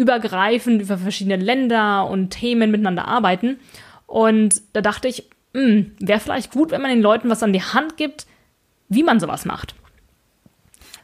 [0.00, 3.58] übergreifend über verschiedene Länder und Themen miteinander arbeiten.
[4.06, 7.62] Und da dachte ich, hm, wäre vielleicht gut, wenn man den Leuten was an die
[7.62, 8.26] Hand gibt,
[8.88, 9.74] wie man sowas macht.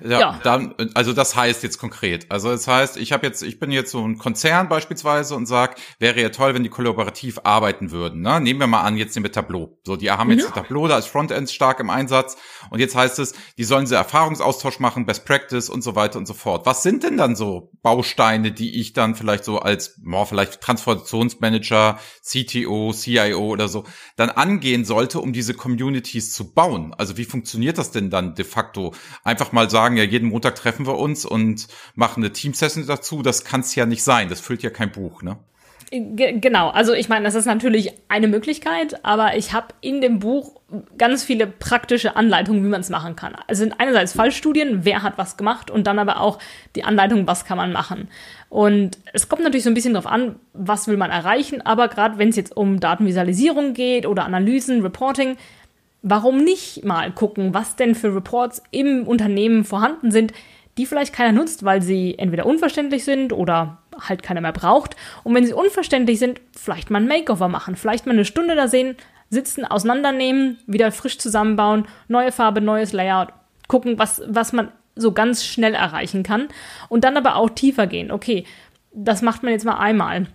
[0.00, 2.30] Ja, ja, dann, also das heißt jetzt konkret.
[2.30, 5.76] Also das heißt, ich habe jetzt, ich bin jetzt so ein Konzern beispielsweise und sag,
[5.98, 8.22] wäre ja toll, wenn die kollaborativ arbeiten würden.
[8.22, 8.40] Ne?
[8.40, 9.78] Nehmen wir mal an, jetzt mit Tableau.
[9.84, 10.54] So, die haben jetzt mhm.
[10.54, 12.36] Tableau da als Frontend stark im Einsatz
[12.70, 16.26] und jetzt heißt es, die sollen sie Erfahrungsaustausch machen, Best Practice und so weiter und
[16.26, 16.66] so fort.
[16.66, 21.98] Was sind denn dann so Bausteine, die ich dann vielleicht so als, boah, vielleicht Transformationsmanager,
[22.22, 23.84] CTO, CIO oder so,
[24.16, 26.94] dann angehen sollte, um diese Communities zu bauen?
[26.94, 28.94] Also wie funktioniert das denn dann de facto?
[29.22, 33.22] Einfach mal sagen, sagen, ja, jeden Montag treffen wir uns und machen eine Team-Session dazu.
[33.22, 34.28] Das kann es ja nicht sein.
[34.28, 35.36] Das füllt ja kein Buch, ne?
[35.92, 40.60] Genau, also ich meine, das ist natürlich eine Möglichkeit, aber ich habe in dem Buch
[40.98, 43.36] ganz viele praktische Anleitungen, wie man es machen kann.
[43.46, 46.40] Also sind einerseits Fallstudien, wer hat was gemacht und dann aber auch
[46.74, 48.08] die Anleitung, was kann man machen.
[48.48, 52.18] Und es kommt natürlich so ein bisschen darauf an, was will man erreichen, aber gerade
[52.18, 55.36] wenn es jetzt um Datenvisualisierung geht oder Analysen, Reporting,
[56.02, 60.32] warum nicht mal gucken, was denn für Reports im Unternehmen vorhanden sind,
[60.78, 64.94] die vielleicht keiner nutzt, weil sie entweder unverständlich sind oder halt keiner mehr braucht.
[65.24, 68.68] Und wenn sie unverständlich sind, vielleicht mal ein Makeover machen, vielleicht mal eine Stunde da
[68.68, 68.96] sehen,
[69.30, 73.28] sitzen, auseinandernehmen, wieder frisch zusammenbauen, neue Farbe, neues Layout,
[73.68, 76.48] gucken, was, was man so ganz schnell erreichen kann.
[76.88, 78.10] Und dann aber auch tiefer gehen.
[78.10, 78.44] Okay,
[78.92, 80.26] das macht man jetzt mal einmal.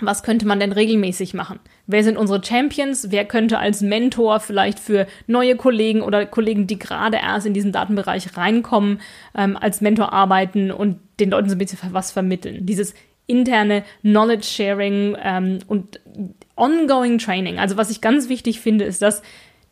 [0.00, 1.58] Was könnte man denn regelmäßig machen?
[1.90, 3.10] Wer sind unsere Champions?
[3.10, 7.72] Wer könnte als Mentor vielleicht für neue Kollegen oder Kollegen, die gerade erst in diesen
[7.72, 9.00] Datenbereich reinkommen,
[9.34, 12.66] ähm, als Mentor arbeiten und den Leuten so ein bisschen was vermitteln?
[12.66, 12.92] Dieses
[13.26, 16.00] interne Knowledge Sharing ähm, und
[16.56, 17.58] ongoing Training.
[17.58, 19.22] Also was ich ganz wichtig finde, ist, dass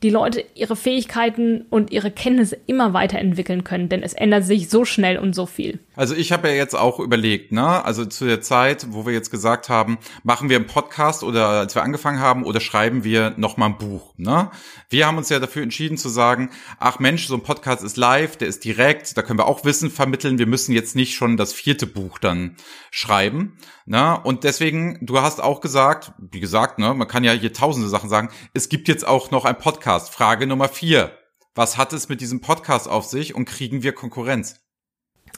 [0.06, 4.84] die Leute ihre Fähigkeiten und ihre Kenntnisse immer weiterentwickeln können, denn es ändert sich so
[4.84, 5.80] schnell und so viel.
[5.96, 9.32] Also ich habe ja jetzt auch überlegt, ne, also zu der Zeit, wo wir jetzt
[9.32, 13.56] gesagt haben, machen wir einen Podcast oder als wir angefangen haben oder schreiben wir noch
[13.56, 14.50] mal ein Buch, ne?
[14.90, 18.36] Wir haben uns ja dafür entschieden zu sagen, ach Mensch, so ein Podcast ist live,
[18.36, 21.52] der ist direkt, da können wir auch Wissen vermitteln, wir müssen jetzt nicht schon das
[21.52, 22.54] vierte Buch dann
[22.92, 24.20] schreiben, ne?
[24.22, 28.08] Und deswegen, du hast auch gesagt, wie gesagt, ne, man kann ja hier tausende Sachen
[28.08, 29.95] sagen, es gibt jetzt auch noch ein Podcast.
[30.04, 31.12] Frage Nummer vier.
[31.54, 34.60] Was hat es mit diesem Podcast auf sich und kriegen wir Konkurrenz?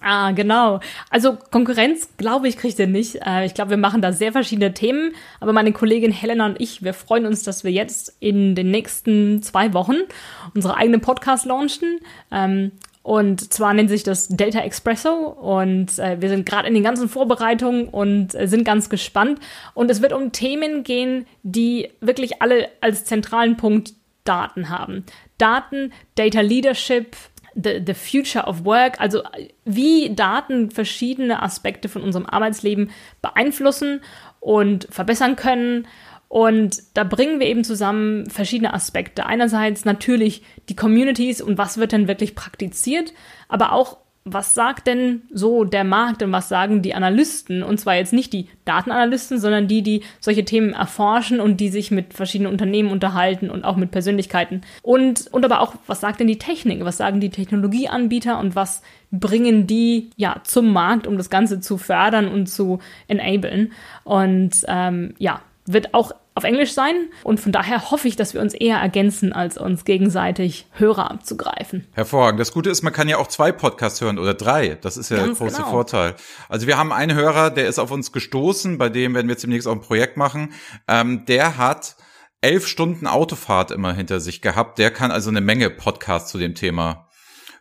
[0.00, 0.80] Ah, genau.
[1.10, 3.20] Also Konkurrenz, glaube ich, kriegt ihr nicht.
[3.24, 5.12] Äh, ich glaube, wir machen da sehr verschiedene Themen.
[5.40, 9.42] Aber meine Kollegin Helena und ich, wir freuen uns, dass wir jetzt in den nächsten
[9.42, 9.96] zwei Wochen
[10.54, 12.00] unsere eigene Podcast launchen.
[12.30, 16.82] Ähm, und zwar nennt sich das Data Expresso und äh, wir sind gerade in den
[16.82, 19.40] ganzen Vorbereitungen und äh, sind ganz gespannt.
[19.72, 23.94] Und es wird um Themen gehen, die wirklich alle als zentralen Punkt
[24.28, 25.04] Daten haben.
[25.38, 27.16] Daten, Data Leadership,
[27.54, 29.22] the, the Future of Work, also
[29.64, 32.90] wie Daten verschiedene Aspekte von unserem Arbeitsleben
[33.22, 34.00] beeinflussen
[34.40, 35.86] und verbessern können.
[36.28, 39.24] Und da bringen wir eben zusammen verschiedene Aspekte.
[39.24, 43.14] Einerseits natürlich die Communities und was wird denn wirklich praktiziert,
[43.48, 43.96] aber auch
[44.32, 47.62] was sagt denn so der Markt und was sagen die Analysten?
[47.62, 51.90] Und zwar jetzt nicht die Datenanalysten, sondern die, die solche Themen erforschen und die sich
[51.90, 54.62] mit verschiedenen Unternehmen unterhalten und auch mit Persönlichkeiten.
[54.82, 56.84] Und, und aber auch, was sagt denn die Technik?
[56.84, 61.78] Was sagen die Technologieanbieter und was bringen die ja zum Markt, um das Ganze zu
[61.78, 63.72] fördern und zu enablen?
[64.04, 67.10] Und ähm, ja, wird auch auf Englisch sein.
[67.22, 71.86] Und von daher hoffe ich, dass wir uns eher ergänzen, als uns gegenseitig Hörer abzugreifen.
[71.92, 72.40] Hervorragend.
[72.40, 74.78] Das Gute ist, man kann ja auch zwei Podcasts hören oder drei.
[74.80, 75.70] Das ist ja Ganz der große genau.
[75.70, 76.14] Vorteil.
[76.48, 79.68] Also wir haben einen Hörer, der ist auf uns gestoßen, bei dem werden wir demnächst
[79.68, 80.54] auch ein Projekt machen.
[80.86, 81.96] Ähm, der hat
[82.40, 84.78] elf Stunden Autofahrt immer hinter sich gehabt.
[84.78, 87.08] Der kann also eine Menge Podcasts zu dem Thema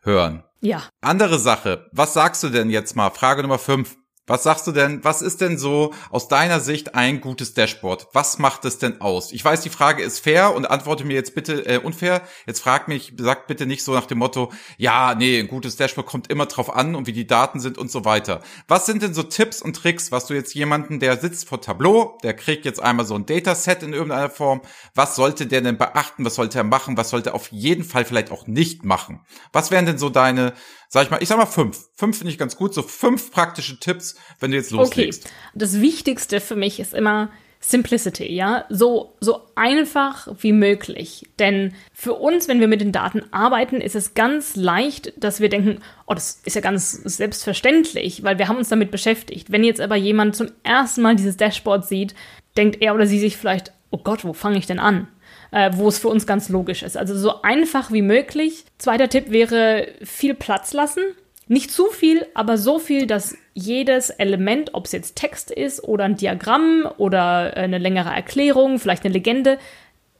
[0.04, 0.44] hören.
[0.62, 0.84] Ja.
[1.02, 1.88] Andere Sache.
[1.92, 3.10] Was sagst du denn jetzt mal?
[3.10, 3.98] Frage Nummer fünf.
[4.28, 8.10] Was sagst du denn, was ist denn so aus deiner Sicht ein gutes Dashboard?
[8.12, 9.32] Was macht es denn aus?
[9.32, 12.22] Ich weiß, die Frage ist fair und antworte mir jetzt bitte äh, unfair.
[12.46, 16.08] Jetzt frag mich, sag bitte nicht so nach dem Motto, ja, nee, ein gutes Dashboard
[16.08, 18.42] kommt immer drauf an und wie die Daten sind und so weiter.
[18.68, 22.18] Was sind denn so Tipps und Tricks, was du jetzt jemanden, der sitzt vor Tableau,
[22.22, 24.60] der kriegt jetzt einmal so ein Dataset in irgendeiner Form,
[24.94, 28.04] was sollte der denn beachten, was sollte er machen, was sollte er auf jeden Fall
[28.04, 29.22] vielleicht auch nicht machen?
[29.54, 30.52] Was wären denn so deine
[30.90, 31.90] sag ich mal, ich sag mal fünf.
[31.96, 32.74] Fünf finde ich ganz gut.
[32.74, 35.26] So fünf praktische Tipps, wenn du jetzt loslegst.
[35.26, 35.34] Okay.
[35.54, 38.66] Das Wichtigste für mich ist immer Simplicity, ja.
[38.70, 41.28] So, so einfach wie möglich.
[41.40, 45.50] Denn für uns, wenn wir mit den Daten arbeiten, ist es ganz leicht, dass wir
[45.50, 49.52] denken, oh, das ist ja ganz selbstverständlich, weil wir haben uns damit beschäftigt.
[49.52, 52.16] Wenn jetzt aber jemand zum ersten Mal dieses Dashboard sieht,
[52.56, 55.08] denkt er oder sie sich vielleicht, oh Gott, wo fange ich denn an?
[55.52, 56.98] Äh, wo es für uns ganz logisch ist.
[56.98, 58.66] Also so einfach wie möglich.
[58.78, 61.02] Zweiter Tipp wäre viel Platz lassen.
[61.50, 66.04] Nicht zu viel, aber so viel, dass jedes Element, ob es jetzt Text ist oder
[66.04, 69.58] ein Diagramm oder eine längere Erklärung, vielleicht eine Legende,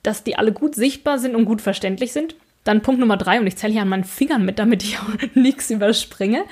[0.04, 2.36] dass die alle gut sichtbar sind und gut verständlich sind.
[2.64, 5.36] Dann Punkt Nummer drei, und ich zähle hier an meinen Fingern mit, damit ich auch
[5.36, 6.46] nichts überspringe.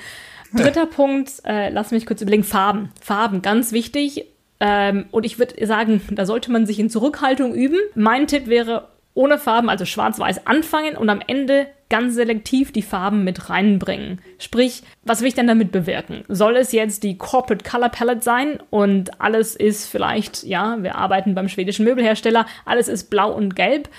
[0.54, 2.90] Dritter Punkt, äh, lass mich kurz überlegen, Farben.
[3.02, 4.26] Farben, ganz wichtig.
[4.60, 7.78] Ähm, und ich würde sagen, da sollte man sich in Zurückhaltung üben.
[7.96, 13.24] Mein Tipp wäre, ohne Farben, also schwarz-weiß anfangen und am Ende ganz selektiv die Farben
[13.24, 14.20] mit reinbringen.
[14.40, 16.24] Sprich, was will ich denn damit bewirken?
[16.28, 21.36] Soll es jetzt die Corporate Color Palette sein und alles ist vielleicht, ja, wir arbeiten
[21.36, 23.90] beim schwedischen Möbelhersteller, alles ist blau und gelb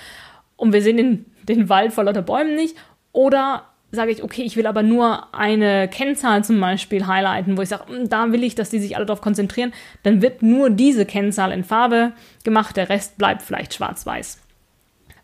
[0.57, 2.75] und wir sehen den, den Wald vor lauter Bäumen nicht?
[3.13, 7.69] Oder sage ich, okay, ich will aber nur eine Kennzahl zum Beispiel highlighten, wo ich
[7.69, 9.73] sage, hm, da will ich, dass die sich alle darauf konzentrieren,
[10.03, 12.11] dann wird nur diese Kennzahl in Farbe
[12.43, 14.41] gemacht, der Rest bleibt vielleicht schwarz-weiß.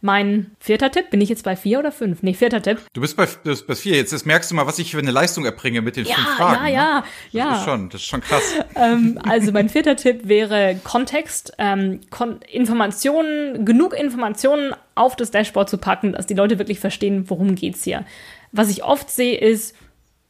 [0.06, 2.23] Mein vierter Tipp, bin ich jetzt bei vier oder fünf?
[2.23, 2.80] Nee, vierter Tipp.
[2.91, 3.95] Du bist bei, du bist bei vier.
[3.95, 6.28] Jetzt, jetzt merkst du mal, was ich für eine Leistung erbringe mit den ja, fünf
[6.36, 6.65] Fragen.
[6.65, 7.06] Ja, ja, ne?
[7.32, 7.49] ja.
[7.52, 8.43] Das ist schon, das ist schon krass.
[8.76, 15.69] ähm, also mein vierter Tipp wäre Kontext, ähm, Kon Informationen, genug Informationen auf das Dashboard
[15.69, 18.04] zu packen, dass die Leute wirklich verstehen, worum geht's hier.
[18.53, 19.75] Was ich oft sehe, ist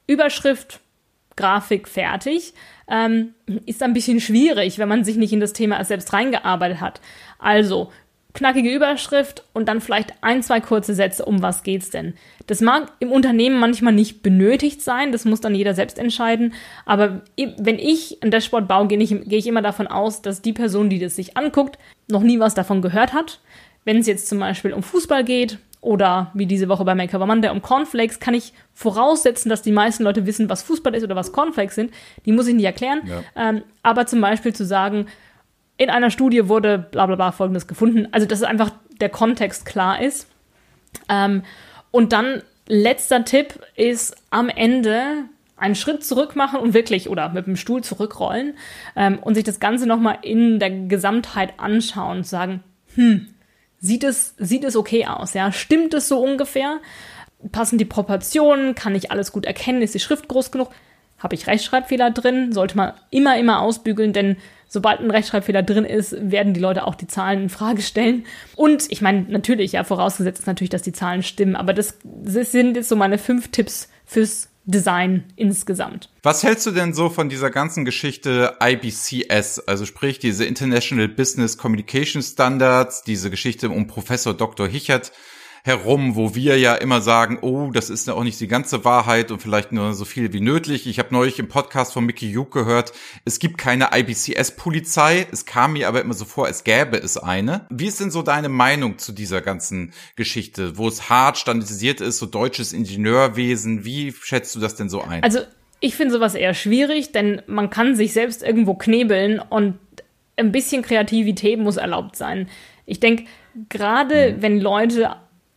[0.07, 0.79] Überschrift,
[1.36, 2.53] Grafik fertig.
[2.88, 3.33] Ähm,
[3.65, 7.01] ist ein bisschen schwierig, wenn man sich nicht in das Thema selbst reingearbeitet hat.
[7.38, 7.91] Also
[8.33, 12.13] knackige Überschrift und dann vielleicht ein, zwei kurze Sätze, um was geht's denn.
[12.47, 16.53] Das mag im Unternehmen manchmal nicht benötigt sein, das muss dann jeder selbst entscheiden,
[16.86, 20.53] aber wenn ich ein Dashboard baue, gehe ich, gehe ich immer davon aus, dass die
[20.53, 21.77] Person, die das sich anguckt,
[22.09, 23.39] noch nie was davon gehört hat.
[23.86, 27.52] Wenn es jetzt zum Beispiel um Fußball geht oder wie diese Woche bei Make Monday
[27.52, 31.34] um Cornflakes, kann ich voraussetzen, dass die meisten Leute wissen, was Fußball ist oder was
[31.34, 31.91] Cornflakes sind.
[32.26, 33.02] Die muss ich nicht erklären.
[33.06, 33.50] Ja.
[33.50, 35.08] Ähm, aber zum Beispiel zu sagen,
[35.78, 38.08] in einer Studie wurde bla bla bla folgendes gefunden.
[38.12, 40.28] Also, dass einfach der Kontext klar ist.
[41.10, 41.43] Ähm,
[41.91, 45.26] und dann letzter Tipp ist am Ende
[45.58, 48.54] einen Schritt zurück machen und wirklich oder mit dem Stuhl zurückrollen
[48.96, 52.63] ähm, und sich das Ganze nochmal in der Gesamtheit anschauen und sagen,
[52.96, 53.33] hm,
[53.84, 55.52] sieht es, sieht es okay aus, ja?
[55.52, 56.80] Stimmt es so ungefähr?
[57.52, 58.76] Passen die Proportionen?
[58.76, 59.82] Kann ich alles gut erkennen?
[59.82, 60.69] Ist die Schrift groß genug?
[61.19, 62.54] Habe ich Rechtschreibfehler drin?
[62.54, 64.38] Sollte man immer, immer ausbügeln, denn
[64.69, 68.26] sobald ein Rechtschreibfehler drin ist, werden die Leute auch die Zahlen in Frage stellen.
[68.56, 72.54] Und ich meine, natürlich, ja, vorausgesetzt ist natürlich, dass die Zahlen stimmen, aber das, das
[72.54, 76.10] sind jetzt so meine fünf Tipps fürs Design insgesamt.
[76.23, 81.58] Was hältst du denn so von dieser ganzen Geschichte IBCS, also sprich diese International Business
[81.58, 84.67] Communication Standards, diese Geschichte um Professor Dr.
[84.67, 85.12] Hichert,
[85.65, 89.32] herum, wo wir ja immer sagen, oh, das ist ja auch nicht die ganze Wahrheit
[89.32, 90.88] und vielleicht nur so viel wie nötig.
[90.88, 92.91] Ich habe neulich im Podcast von Mickey Juke gehört,
[93.23, 95.26] es gibt keine IBCS-Polizei.
[95.32, 97.65] Es kam mir aber immer so vor, es gäbe es eine.
[97.69, 102.17] Wie ist denn so deine Meinung zu dieser ganzen Geschichte, wo es hart standardisiert ist,
[102.17, 103.86] so deutsches Ingenieurwesen?
[103.86, 105.23] Wie schätzt du das denn so ein?
[105.23, 105.39] Also
[105.80, 109.80] ich finde sowas eher schwierig, denn man kann sich selbst irgendwo knebeln und
[110.36, 112.49] ein bisschen Kreativität muss erlaubt sein.
[112.86, 113.26] Ich denke,
[113.69, 114.41] gerade mhm.
[114.41, 115.15] wenn Leute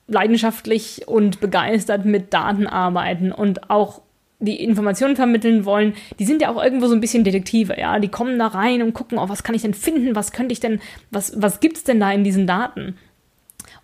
[0.09, 4.03] leidenschaftlich und begeistert mit Daten arbeiten und auch
[4.39, 7.99] die Informationen vermitteln wollen, die sind ja auch irgendwo so ein bisschen Detektive, ja.
[7.99, 10.61] Die kommen da rein und gucken, oh, was kann ich denn finden, was könnte ich
[10.61, 12.97] denn, was, was gibt's denn da in diesen Daten?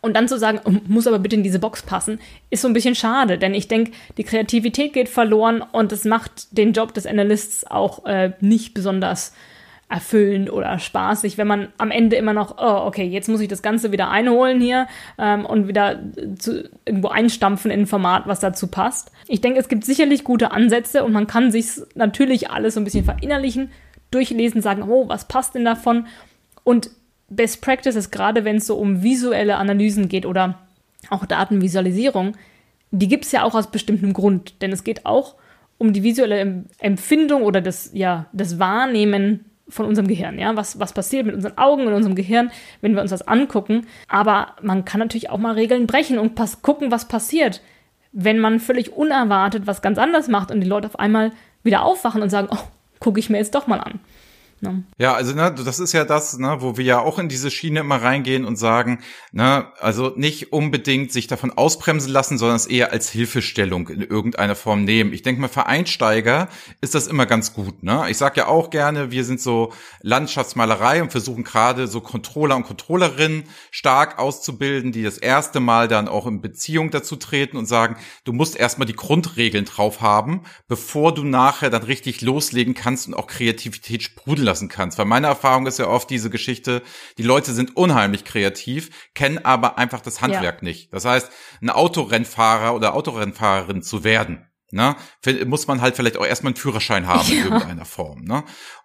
[0.03, 2.19] Und dann zu sagen, oh, muss aber bitte in diese Box passen,
[2.51, 6.57] ist so ein bisschen schade, denn ich denke, die Kreativität geht verloren und es macht
[6.57, 9.33] den Job des Analysts auch äh, nicht besonders
[9.93, 13.61] erfüllend oder spaßig, wenn man am Ende immer noch, oh, okay, jetzt muss ich das
[13.61, 14.87] Ganze wieder einholen hier
[15.19, 16.01] ähm, und wieder
[16.39, 19.13] zu, irgendwo einstampfen in ein Format, was dazu passt.
[19.29, 22.85] Ich denke, es gibt sicherlich gute Ansätze und man kann sich natürlich alles so ein
[22.85, 23.71] bisschen verinnerlichen,
[24.11, 26.07] durchlesen, sagen, oh, was passt denn davon?
[26.65, 26.91] Und
[27.29, 30.59] Best Practice ist gerade, wenn es so um visuelle Analysen geht oder
[31.11, 32.35] auch Datenvisualisierung,
[32.91, 35.35] die gibt es ja auch aus bestimmtem Grund, denn es geht auch
[35.77, 40.93] um die visuelle Empfindung oder das, ja, das Wahrnehmen von unserem Gehirn, ja, was, was
[40.93, 43.87] passiert mit unseren Augen und unserem Gehirn, wenn wir uns das angucken.
[44.09, 47.63] Aber man kann natürlich auch mal Regeln brechen und gucken, was passiert,
[48.13, 52.23] wenn man völlig unerwartet was ganz anders macht und die Leute auf einmal wieder aufwachen
[52.23, 52.59] und sagen, oh,
[53.01, 54.01] gucke ich mir jetzt doch mal an.
[54.63, 54.85] Ne?
[54.97, 57.81] Ja, also ne, das ist ja das, ne, wo wir ja auch in diese Schiene
[57.81, 59.01] immer reingehen und sagen,
[59.33, 64.55] ne, also nicht unbedingt sich davon ausbremsen lassen, sondern es eher als Hilfestellung in irgendeiner
[64.55, 65.13] Form nehmen.
[65.13, 66.49] Ich denke mal, für Einsteiger
[66.81, 67.83] ist das immer ganz gut.
[67.83, 68.07] Ne?
[68.09, 72.63] Ich sage ja auch gerne, wir sind so Landschaftsmalerei und versuchen gerade so Controller und
[72.63, 77.97] Controllerinnen stark auszubilden, die das erste Mal dann auch in Beziehung dazu treten und sagen,
[78.23, 83.15] du musst erstmal die Grundregeln drauf haben, bevor du nachher dann richtig loslegen kannst und
[83.15, 84.99] auch Kreativität sprudeln lassen kannst.
[84.99, 86.83] Weil meine Erfahrung ist ja oft diese Geschichte,
[87.17, 90.65] die Leute sind unheimlich kreativ, kennen aber einfach das Handwerk ja.
[90.65, 90.93] nicht.
[90.93, 91.31] Das heißt,
[91.63, 94.97] ein Autorennfahrer oder Autorennfahrerin zu werden, Ne?
[95.45, 97.45] Muss man halt vielleicht auch erstmal einen Führerschein haben ja.
[97.45, 98.25] in irgendeiner Form.
[98.25, 98.43] Ne?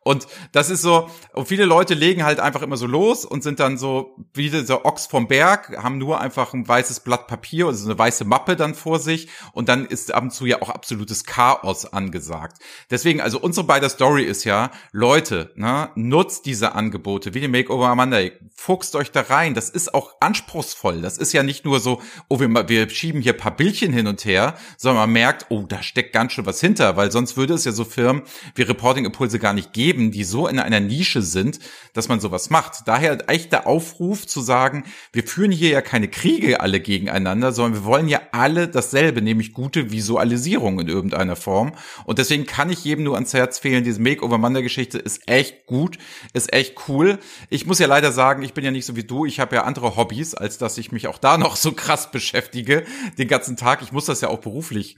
[0.07, 3.59] Und das ist so, und viele Leute legen halt einfach immer so los und sind
[3.59, 7.75] dann so wie dieser Ochs vom Berg, haben nur einfach ein weißes Blatt Papier oder
[7.75, 10.69] so eine weiße Mappe dann vor sich und dann ist ab und zu ja auch
[10.69, 12.61] absolutes Chaos angesagt.
[12.89, 17.93] Deswegen, also unsere beide Story ist ja, Leute, ne, nutzt diese Angebote wie die Makeover
[17.93, 21.01] Monday, fuchst euch da rein, das ist auch anspruchsvoll.
[21.01, 24.23] Das ist ja nicht nur so, oh, wir, wir schieben hier paar Bildchen hin und
[24.23, 27.65] her, sondern man merkt, oh, da steckt ganz schön was hinter, weil sonst würde es
[27.65, 28.21] ja so Firmen
[28.55, 31.59] wie Reporting Impulse gar nicht geben, die so in einer Nische sind,
[31.93, 32.87] dass man sowas macht.
[32.87, 37.81] Daher echt der Aufruf zu sagen, wir führen hier ja keine Kriege alle gegeneinander, sondern
[37.81, 41.73] wir wollen ja alle dasselbe, nämlich gute Visualisierung in irgendeiner Form.
[42.05, 45.97] Und deswegen kann ich jedem nur ans Herz fehlen, diese Make-over-Manda-Geschichte ist echt gut,
[46.33, 47.19] ist echt cool.
[47.49, 49.63] Ich muss ja leider sagen, ich bin ja nicht so wie du, ich habe ja
[49.63, 52.85] andere Hobbys, als dass ich mich auch da noch so krass beschäftige
[53.17, 53.81] den ganzen Tag.
[53.81, 54.97] Ich muss das ja auch beruflich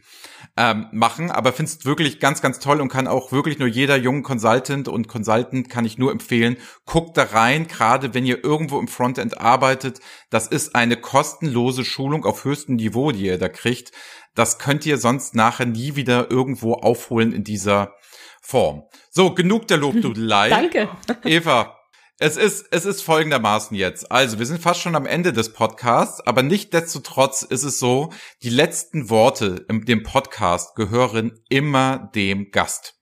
[0.60, 3.96] ähm, machen, aber finde es wirklich ganz, ganz toll und kann auch wirklich nur jeder
[3.96, 8.78] jungen Consultant und Consultant kann ich nur empfehlen, guckt da rein, gerade wenn ihr irgendwo
[8.78, 10.02] im Frontend arbeitet.
[10.30, 13.94] Das ist eine kostenlose Schulung auf höchstem Niveau, die ihr da kriegt.
[14.36, 17.94] Das könnt ihr sonst nachher nie wieder irgendwo aufholen in dieser
[18.42, 18.84] Form.
[19.12, 20.50] So, genug der Lobdudelei.
[21.08, 21.24] Danke.
[21.24, 21.79] Eva,
[22.20, 24.12] es ist, es ist folgendermaßen jetzt.
[24.12, 28.12] Also, wir sind fast schon am Ende des Podcasts, aber nichtdestotrotz ist es so,
[28.44, 32.99] die letzten Worte in dem Podcast gehören immer dem Gast.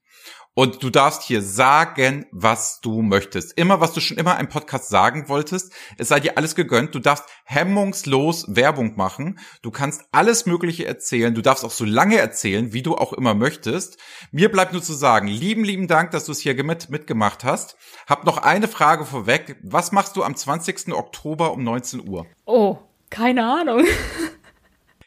[0.58, 3.56] Und du darfst hier sagen, was du möchtest.
[3.60, 5.72] Immer, was du schon immer im Podcast sagen wolltest.
[6.00, 6.96] Es sei dir alles gegönnt.
[6.96, 9.38] Du darfst hemmungslos Werbung machen.
[9.62, 11.36] Du kannst alles Mögliche erzählen.
[11.36, 14.00] Du darfst auch so lange erzählen, wie du auch immer möchtest.
[14.32, 17.78] Mir bleibt nur zu sagen, lieben, lieben Dank, dass du es hier mit, mitgemacht hast.
[18.08, 19.58] Hab noch eine Frage vorweg.
[19.62, 20.91] Was machst du am 20.
[20.91, 22.26] Oktober um 19 Uhr?
[22.46, 22.80] Oh,
[23.12, 23.86] keine Ahnung.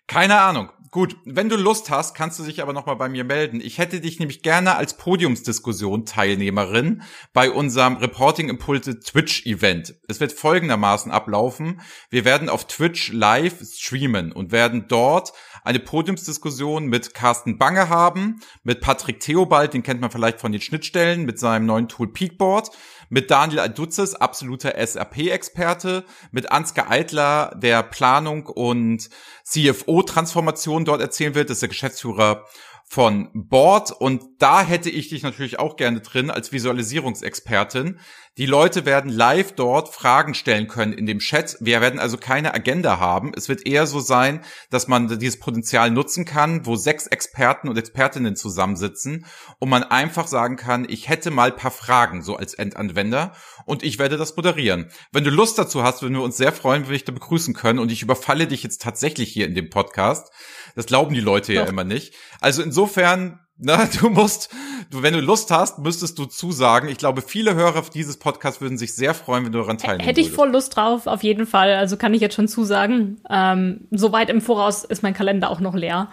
[0.07, 0.71] Keine Ahnung.
[0.93, 3.61] Gut, wenn du Lust hast, kannst du dich aber nochmal bei mir melden.
[3.61, 9.95] Ich hätte dich nämlich gerne als Podiumsdiskussion Teilnehmerin bei unserem Reporting Impulse Twitch Event.
[10.09, 11.81] Es wird folgendermaßen ablaufen.
[12.11, 18.41] Wir werden auf Twitch live streamen und werden dort eine Podiumsdiskussion mit Carsten Bange haben,
[18.65, 22.71] mit Patrick Theobald, den kennt man vielleicht von den Schnittstellen, mit seinem neuen Tool Peakboard,
[23.11, 29.11] mit Daniel Aduzes, absoluter SAP-Experte, mit Ansgar Eitler, der Planung und
[29.45, 32.47] CFO-Transformation dort erzählen wird, das ist der Geschäftsführer
[32.87, 38.01] von Board und da hätte ich dich natürlich auch gerne drin als Visualisierungsexpertin.
[38.41, 41.59] Die Leute werden live dort Fragen stellen können in dem Chat.
[41.61, 43.33] Wir werden also keine Agenda haben.
[43.37, 47.77] Es wird eher so sein, dass man dieses Potenzial nutzen kann, wo sechs Experten und
[47.77, 49.27] Expertinnen zusammensitzen
[49.59, 53.35] und man einfach sagen kann, ich hätte mal paar Fragen so als Endanwender
[53.67, 54.91] und ich werde das moderieren.
[55.13, 57.53] Wenn du Lust dazu hast, würden wir uns sehr freuen, wenn wir dich da begrüßen
[57.53, 60.33] können und ich überfalle dich jetzt tatsächlich hier in dem Podcast.
[60.75, 61.69] Das glauben die Leute ja Doch.
[61.69, 62.15] immer nicht.
[62.41, 64.51] Also insofern, na, du musst,
[64.91, 66.89] du, wenn du Lust hast, müsstest du zusagen.
[66.89, 70.21] Ich glaube, viele Hörer dieses Podcasts würden sich sehr freuen, wenn du daran teilnehmen Hätte
[70.21, 71.75] ich voll Lust drauf, auf jeden Fall.
[71.75, 73.21] Also kann ich jetzt schon zusagen.
[73.29, 76.09] Ähm, Soweit im Voraus ist mein Kalender auch noch leer.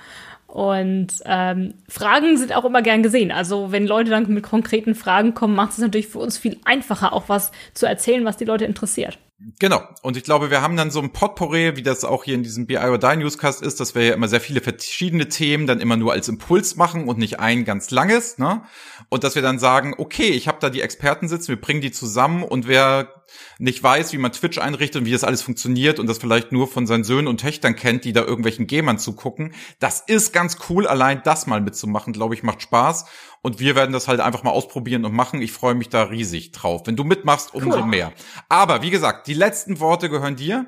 [0.47, 3.31] Und ähm, Fragen sind auch immer gern gesehen.
[3.31, 7.13] Also wenn Leute dann mit konkreten Fragen kommen, macht es natürlich für uns viel einfacher,
[7.13, 9.19] auch was zu erzählen, was die Leute interessiert.
[9.59, 9.83] Genau.
[10.01, 12.65] Und ich glaube, wir haben dann so ein Potpourri, wie das auch hier in diesem
[12.65, 15.95] BI or Die Newscast ist, dass wir ja immer sehr viele verschiedene Themen dann immer
[15.95, 18.63] nur als Impuls machen und nicht ein ganz langes, ne?
[19.09, 21.91] Und dass wir dann sagen, okay, ich habe da die Experten sitzen, wir bringen die
[21.91, 23.13] zusammen und wer
[23.59, 26.67] nicht weiß, wie man Twitch einrichtet und wie das alles funktioniert und das vielleicht nur
[26.67, 30.87] von seinen Söhnen und Töchtern kennt, die da irgendwelchen Gamern zugucken, das ist ganz cool,
[30.87, 33.05] allein das mal mitzumachen, glaube ich, macht Spaß.
[33.41, 35.41] Und wir werden das halt einfach mal ausprobieren und machen.
[35.41, 36.83] Ich freue mich da riesig drauf.
[36.85, 37.85] Wenn du mitmachst, umso cool.
[37.85, 38.13] mehr.
[38.49, 40.65] Aber wie gesagt, die letzten Worte gehören dir.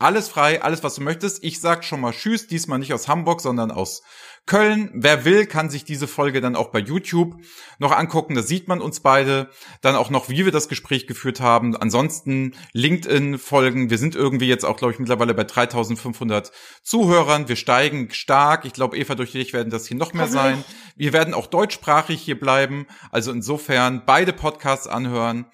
[0.00, 1.42] Alles frei, alles was du möchtest.
[1.42, 4.02] Ich sag schon mal Tschüss, diesmal nicht aus Hamburg, sondern aus
[4.46, 4.90] Köln.
[4.94, 7.34] Wer will, kann sich diese Folge dann auch bei YouTube
[7.80, 8.36] noch angucken.
[8.36, 9.50] Da sieht man uns beide.
[9.80, 11.76] Dann auch noch, wie wir das Gespräch geführt haben.
[11.76, 13.90] Ansonsten LinkedIn-Folgen.
[13.90, 17.48] Wir sind irgendwie jetzt auch, glaube ich, mittlerweile bei 3500 Zuhörern.
[17.48, 18.64] Wir steigen stark.
[18.64, 20.64] Ich glaube, Eva, durch dich werden das hier noch mehr sein.
[20.96, 22.86] Wir werden auch deutschsprachig hier bleiben.
[23.10, 25.46] Also insofern beide Podcasts anhören.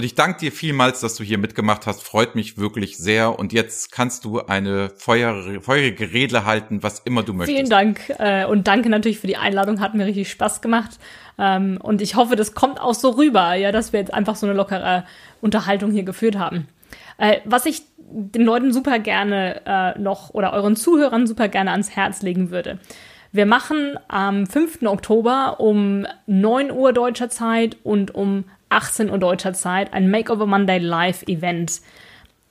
[0.00, 2.02] Und ich danke dir vielmals, dass du hier mitgemacht hast.
[2.02, 3.38] Freut mich wirklich sehr.
[3.38, 7.54] Und jetzt kannst du eine feuer, feurige Rede halten, was immer du möchtest.
[7.54, 8.00] Vielen Dank.
[8.18, 9.78] Äh, und danke natürlich für die Einladung.
[9.78, 10.92] Hat mir richtig Spaß gemacht.
[11.38, 14.46] Ähm, und ich hoffe, das kommt auch so rüber, ja, dass wir jetzt einfach so
[14.46, 15.04] eine lockere
[15.42, 16.66] Unterhaltung hier geführt haben.
[17.18, 21.90] Äh, was ich den Leuten super gerne äh, noch oder euren Zuhörern super gerne ans
[21.90, 22.78] Herz legen würde.
[23.32, 24.80] Wir machen am 5.
[24.84, 30.78] Oktober um 9 Uhr deutscher Zeit und um 18 Uhr deutscher Zeit ein Makeover Monday
[30.78, 31.80] Live Event.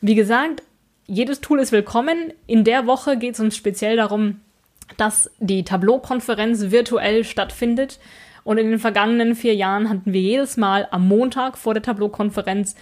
[0.01, 0.61] Wie gesagt,
[1.07, 2.33] jedes Tool ist willkommen.
[2.45, 4.41] In der Woche geht es uns speziell darum,
[4.97, 7.99] dass die Tableau-Konferenz virtuell stattfindet.
[8.43, 12.75] Und in den vergangenen vier Jahren hatten wir jedes Mal am Montag vor der Tableau-Konferenz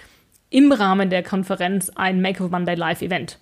[0.50, 3.40] im Rahmen der Konferenz ein Makeover Monday Live Event.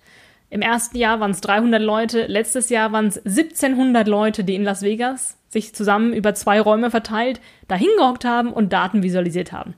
[0.48, 4.64] Im ersten Jahr waren es 300 Leute, letztes Jahr waren es 1700 Leute, die in
[4.64, 9.74] Las Vegas sich zusammen über zwei Räume verteilt dahin gehockt haben und Daten visualisiert haben.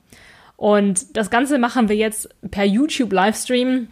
[0.56, 3.88] Und das Ganze machen wir jetzt per YouTube Livestream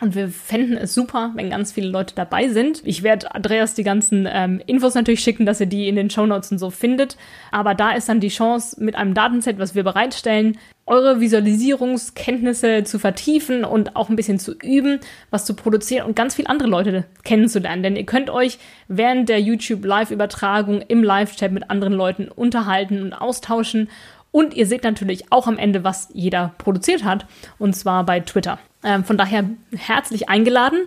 [0.00, 2.82] Und wir fänden es super, wenn ganz viele Leute dabei sind.
[2.84, 6.24] Ich werde Andreas die ganzen ähm, Infos natürlich schicken, dass ihr die in den Show
[6.24, 7.16] Notes und so findet.
[7.50, 12.98] Aber da ist dann die Chance, mit einem Datenset, was wir bereitstellen, eure Visualisierungskenntnisse zu
[12.98, 17.04] vertiefen und auch ein bisschen zu üben, was zu produzieren und ganz viele andere Leute
[17.24, 17.82] kennenzulernen.
[17.82, 23.12] Denn ihr könnt euch während der YouTube Live-Übertragung im Live-Chat mit anderen Leuten unterhalten und
[23.12, 23.88] austauschen.
[24.30, 27.26] Und ihr seht natürlich auch am Ende, was jeder produziert hat.
[27.58, 28.58] Und zwar bei Twitter.
[28.84, 29.44] Ähm, von daher
[29.76, 30.80] herzlich eingeladen.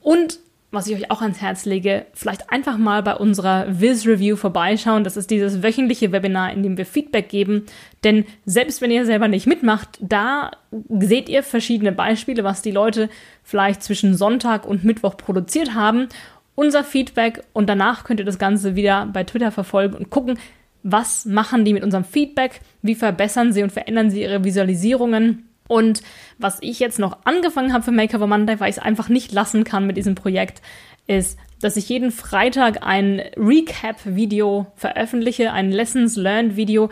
[0.00, 0.38] Und
[0.72, 5.04] was ich euch auch ans Herz lege, vielleicht einfach mal bei unserer Viz Review vorbeischauen.
[5.04, 7.66] Das ist dieses wöchentliche Webinar, in dem wir Feedback geben.
[8.04, 10.50] Denn selbst wenn ihr selber nicht mitmacht, da
[10.88, 13.08] seht ihr verschiedene Beispiele, was die Leute
[13.42, 16.08] vielleicht zwischen Sonntag und Mittwoch produziert haben.
[16.54, 20.38] Unser Feedback und danach könnt ihr das Ganze wieder bei Twitter verfolgen und gucken,
[20.82, 25.48] was machen die mit unserem Feedback, wie verbessern sie und verändern sie ihre Visualisierungen?
[25.68, 26.02] Und
[26.38, 29.64] was ich jetzt noch angefangen habe für Makeover Monday, weil ich es einfach nicht lassen
[29.64, 30.62] kann mit diesem Projekt,
[31.06, 36.90] ist, dass ich jeden Freitag ein Recap-Video veröffentliche, ein Lessons Learned-Video,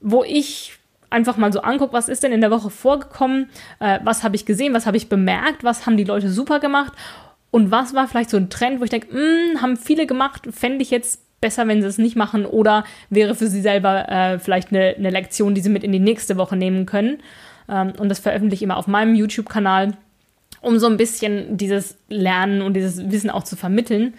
[0.00, 0.72] wo ich
[1.10, 3.50] einfach mal so angucke, was ist denn in der Woche vorgekommen,
[3.80, 6.92] äh, was habe ich gesehen, was habe ich bemerkt, was haben die Leute super gemacht?
[7.50, 10.82] Und was war vielleicht so ein Trend, wo ich denke, hm, haben viele gemacht, fände
[10.82, 14.70] ich jetzt besser, wenn sie es nicht machen oder wäre für sie selber äh, vielleicht
[14.70, 17.18] eine, eine Lektion, die sie mit in die nächste Woche nehmen können.
[17.68, 19.96] Ähm, und das veröffentliche ich immer auf meinem YouTube-Kanal,
[20.60, 24.14] um so ein bisschen dieses Lernen und dieses Wissen auch zu vermitteln.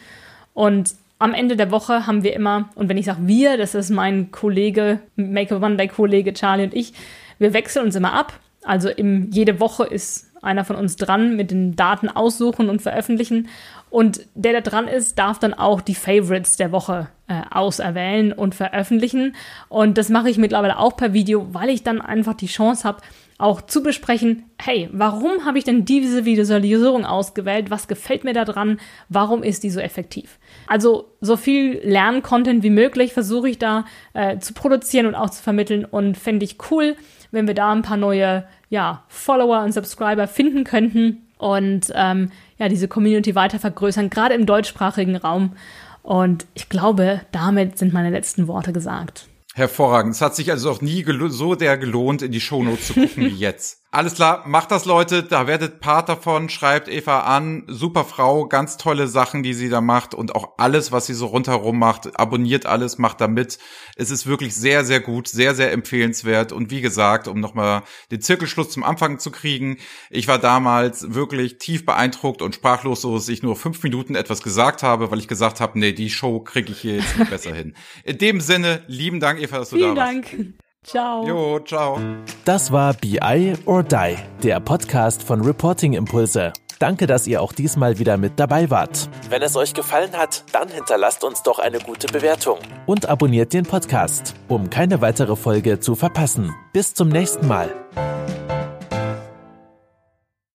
[0.53, 3.91] Und am Ende der Woche haben wir immer, und wenn ich sage wir, das ist
[3.91, 6.93] mein Kollege, Make a One Day Kollege Charlie und ich,
[7.37, 8.39] wir wechseln uns immer ab.
[8.63, 13.49] Also im, jede Woche ist einer von uns dran mit den Daten aussuchen und veröffentlichen.
[13.91, 18.55] Und der, der dran ist, darf dann auch die Favorites der Woche äh, auserwählen und
[18.55, 19.35] veröffentlichen.
[19.67, 23.01] Und das mache ich mittlerweile auch per Video, weil ich dann einfach die Chance habe,
[23.37, 27.69] auch zu besprechen, hey, warum habe ich denn diese Visualisierung ausgewählt?
[27.69, 28.79] Was gefällt mir daran?
[29.09, 30.39] Warum ist die so effektiv?
[30.67, 33.83] Also so viel Lerncontent wie möglich versuche ich da
[34.13, 36.95] äh, zu produzieren und auch zu vermitteln und fände ich cool,
[37.31, 42.31] wenn wir da ein paar neue ja, Follower und Subscriber finden könnten und ähm,
[42.61, 45.55] ja, diese Community weiter vergrößern, gerade im deutschsprachigen Raum.
[46.03, 49.27] Und ich glaube, damit sind meine letzten Worte gesagt.
[49.55, 50.13] Hervorragend.
[50.13, 53.27] Es hat sich also auch nie so der gelohnt, in die Shownotes zu gucken wie
[53.35, 53.80] jetzt.
[53.93, 58.77] Alles klar, macht das Leute, da werdet Part davon, schreibt Eva an, super Frau, ganz
[58.77, 62.65] tolle Sachen, die sie da macht und auch alles, was sie so rundherum macht, abonniert
[62.65, 63.59] alles, macht da mit.
[63.97, 68.21] Es ist wirklich sehr, sehr gut, sehr, sehr empfehlenswert und wie gesagt, um nochmal den
[68.21, 69.77] Zirkelschluss zum Anfang zu kriegen,
[70.09, 74.41] ich war damals wirklich tief beeindruckt und sprachlos, so dass ich nur fünf Minuten etwas
[74.41, 77.53] gesagt habe, weil ich gesagt habe, nee, die Show kriege ich hier jetzt nicht besser
[77.53, 77.75] hin.
[78.05, 80.29] In dem Sinne, lieben Dank, Eva, dass du Vielen da warst.
[80.29, 80.60] Vielen Dank.
[80.85, 81.27] Ciao.
[81.27, 81.99] Jo, ciao.
[82.43, 86.53] Das war BI or Die, der Podcast von Reporting Impulse.
[86.79, 89.07] Danke, dass ihr auch diesmal wieder mit dabei wart.
[89.29, 92.57] Wenn es euch gefallen hat, dann hinterlasst uns doch eine gute Bewertung
[92.87, 96.55] und abonniert den Podcast, um keine weitere Folge zu verpassen.
[96.73, 97.69] Bis zum nächsten Mal.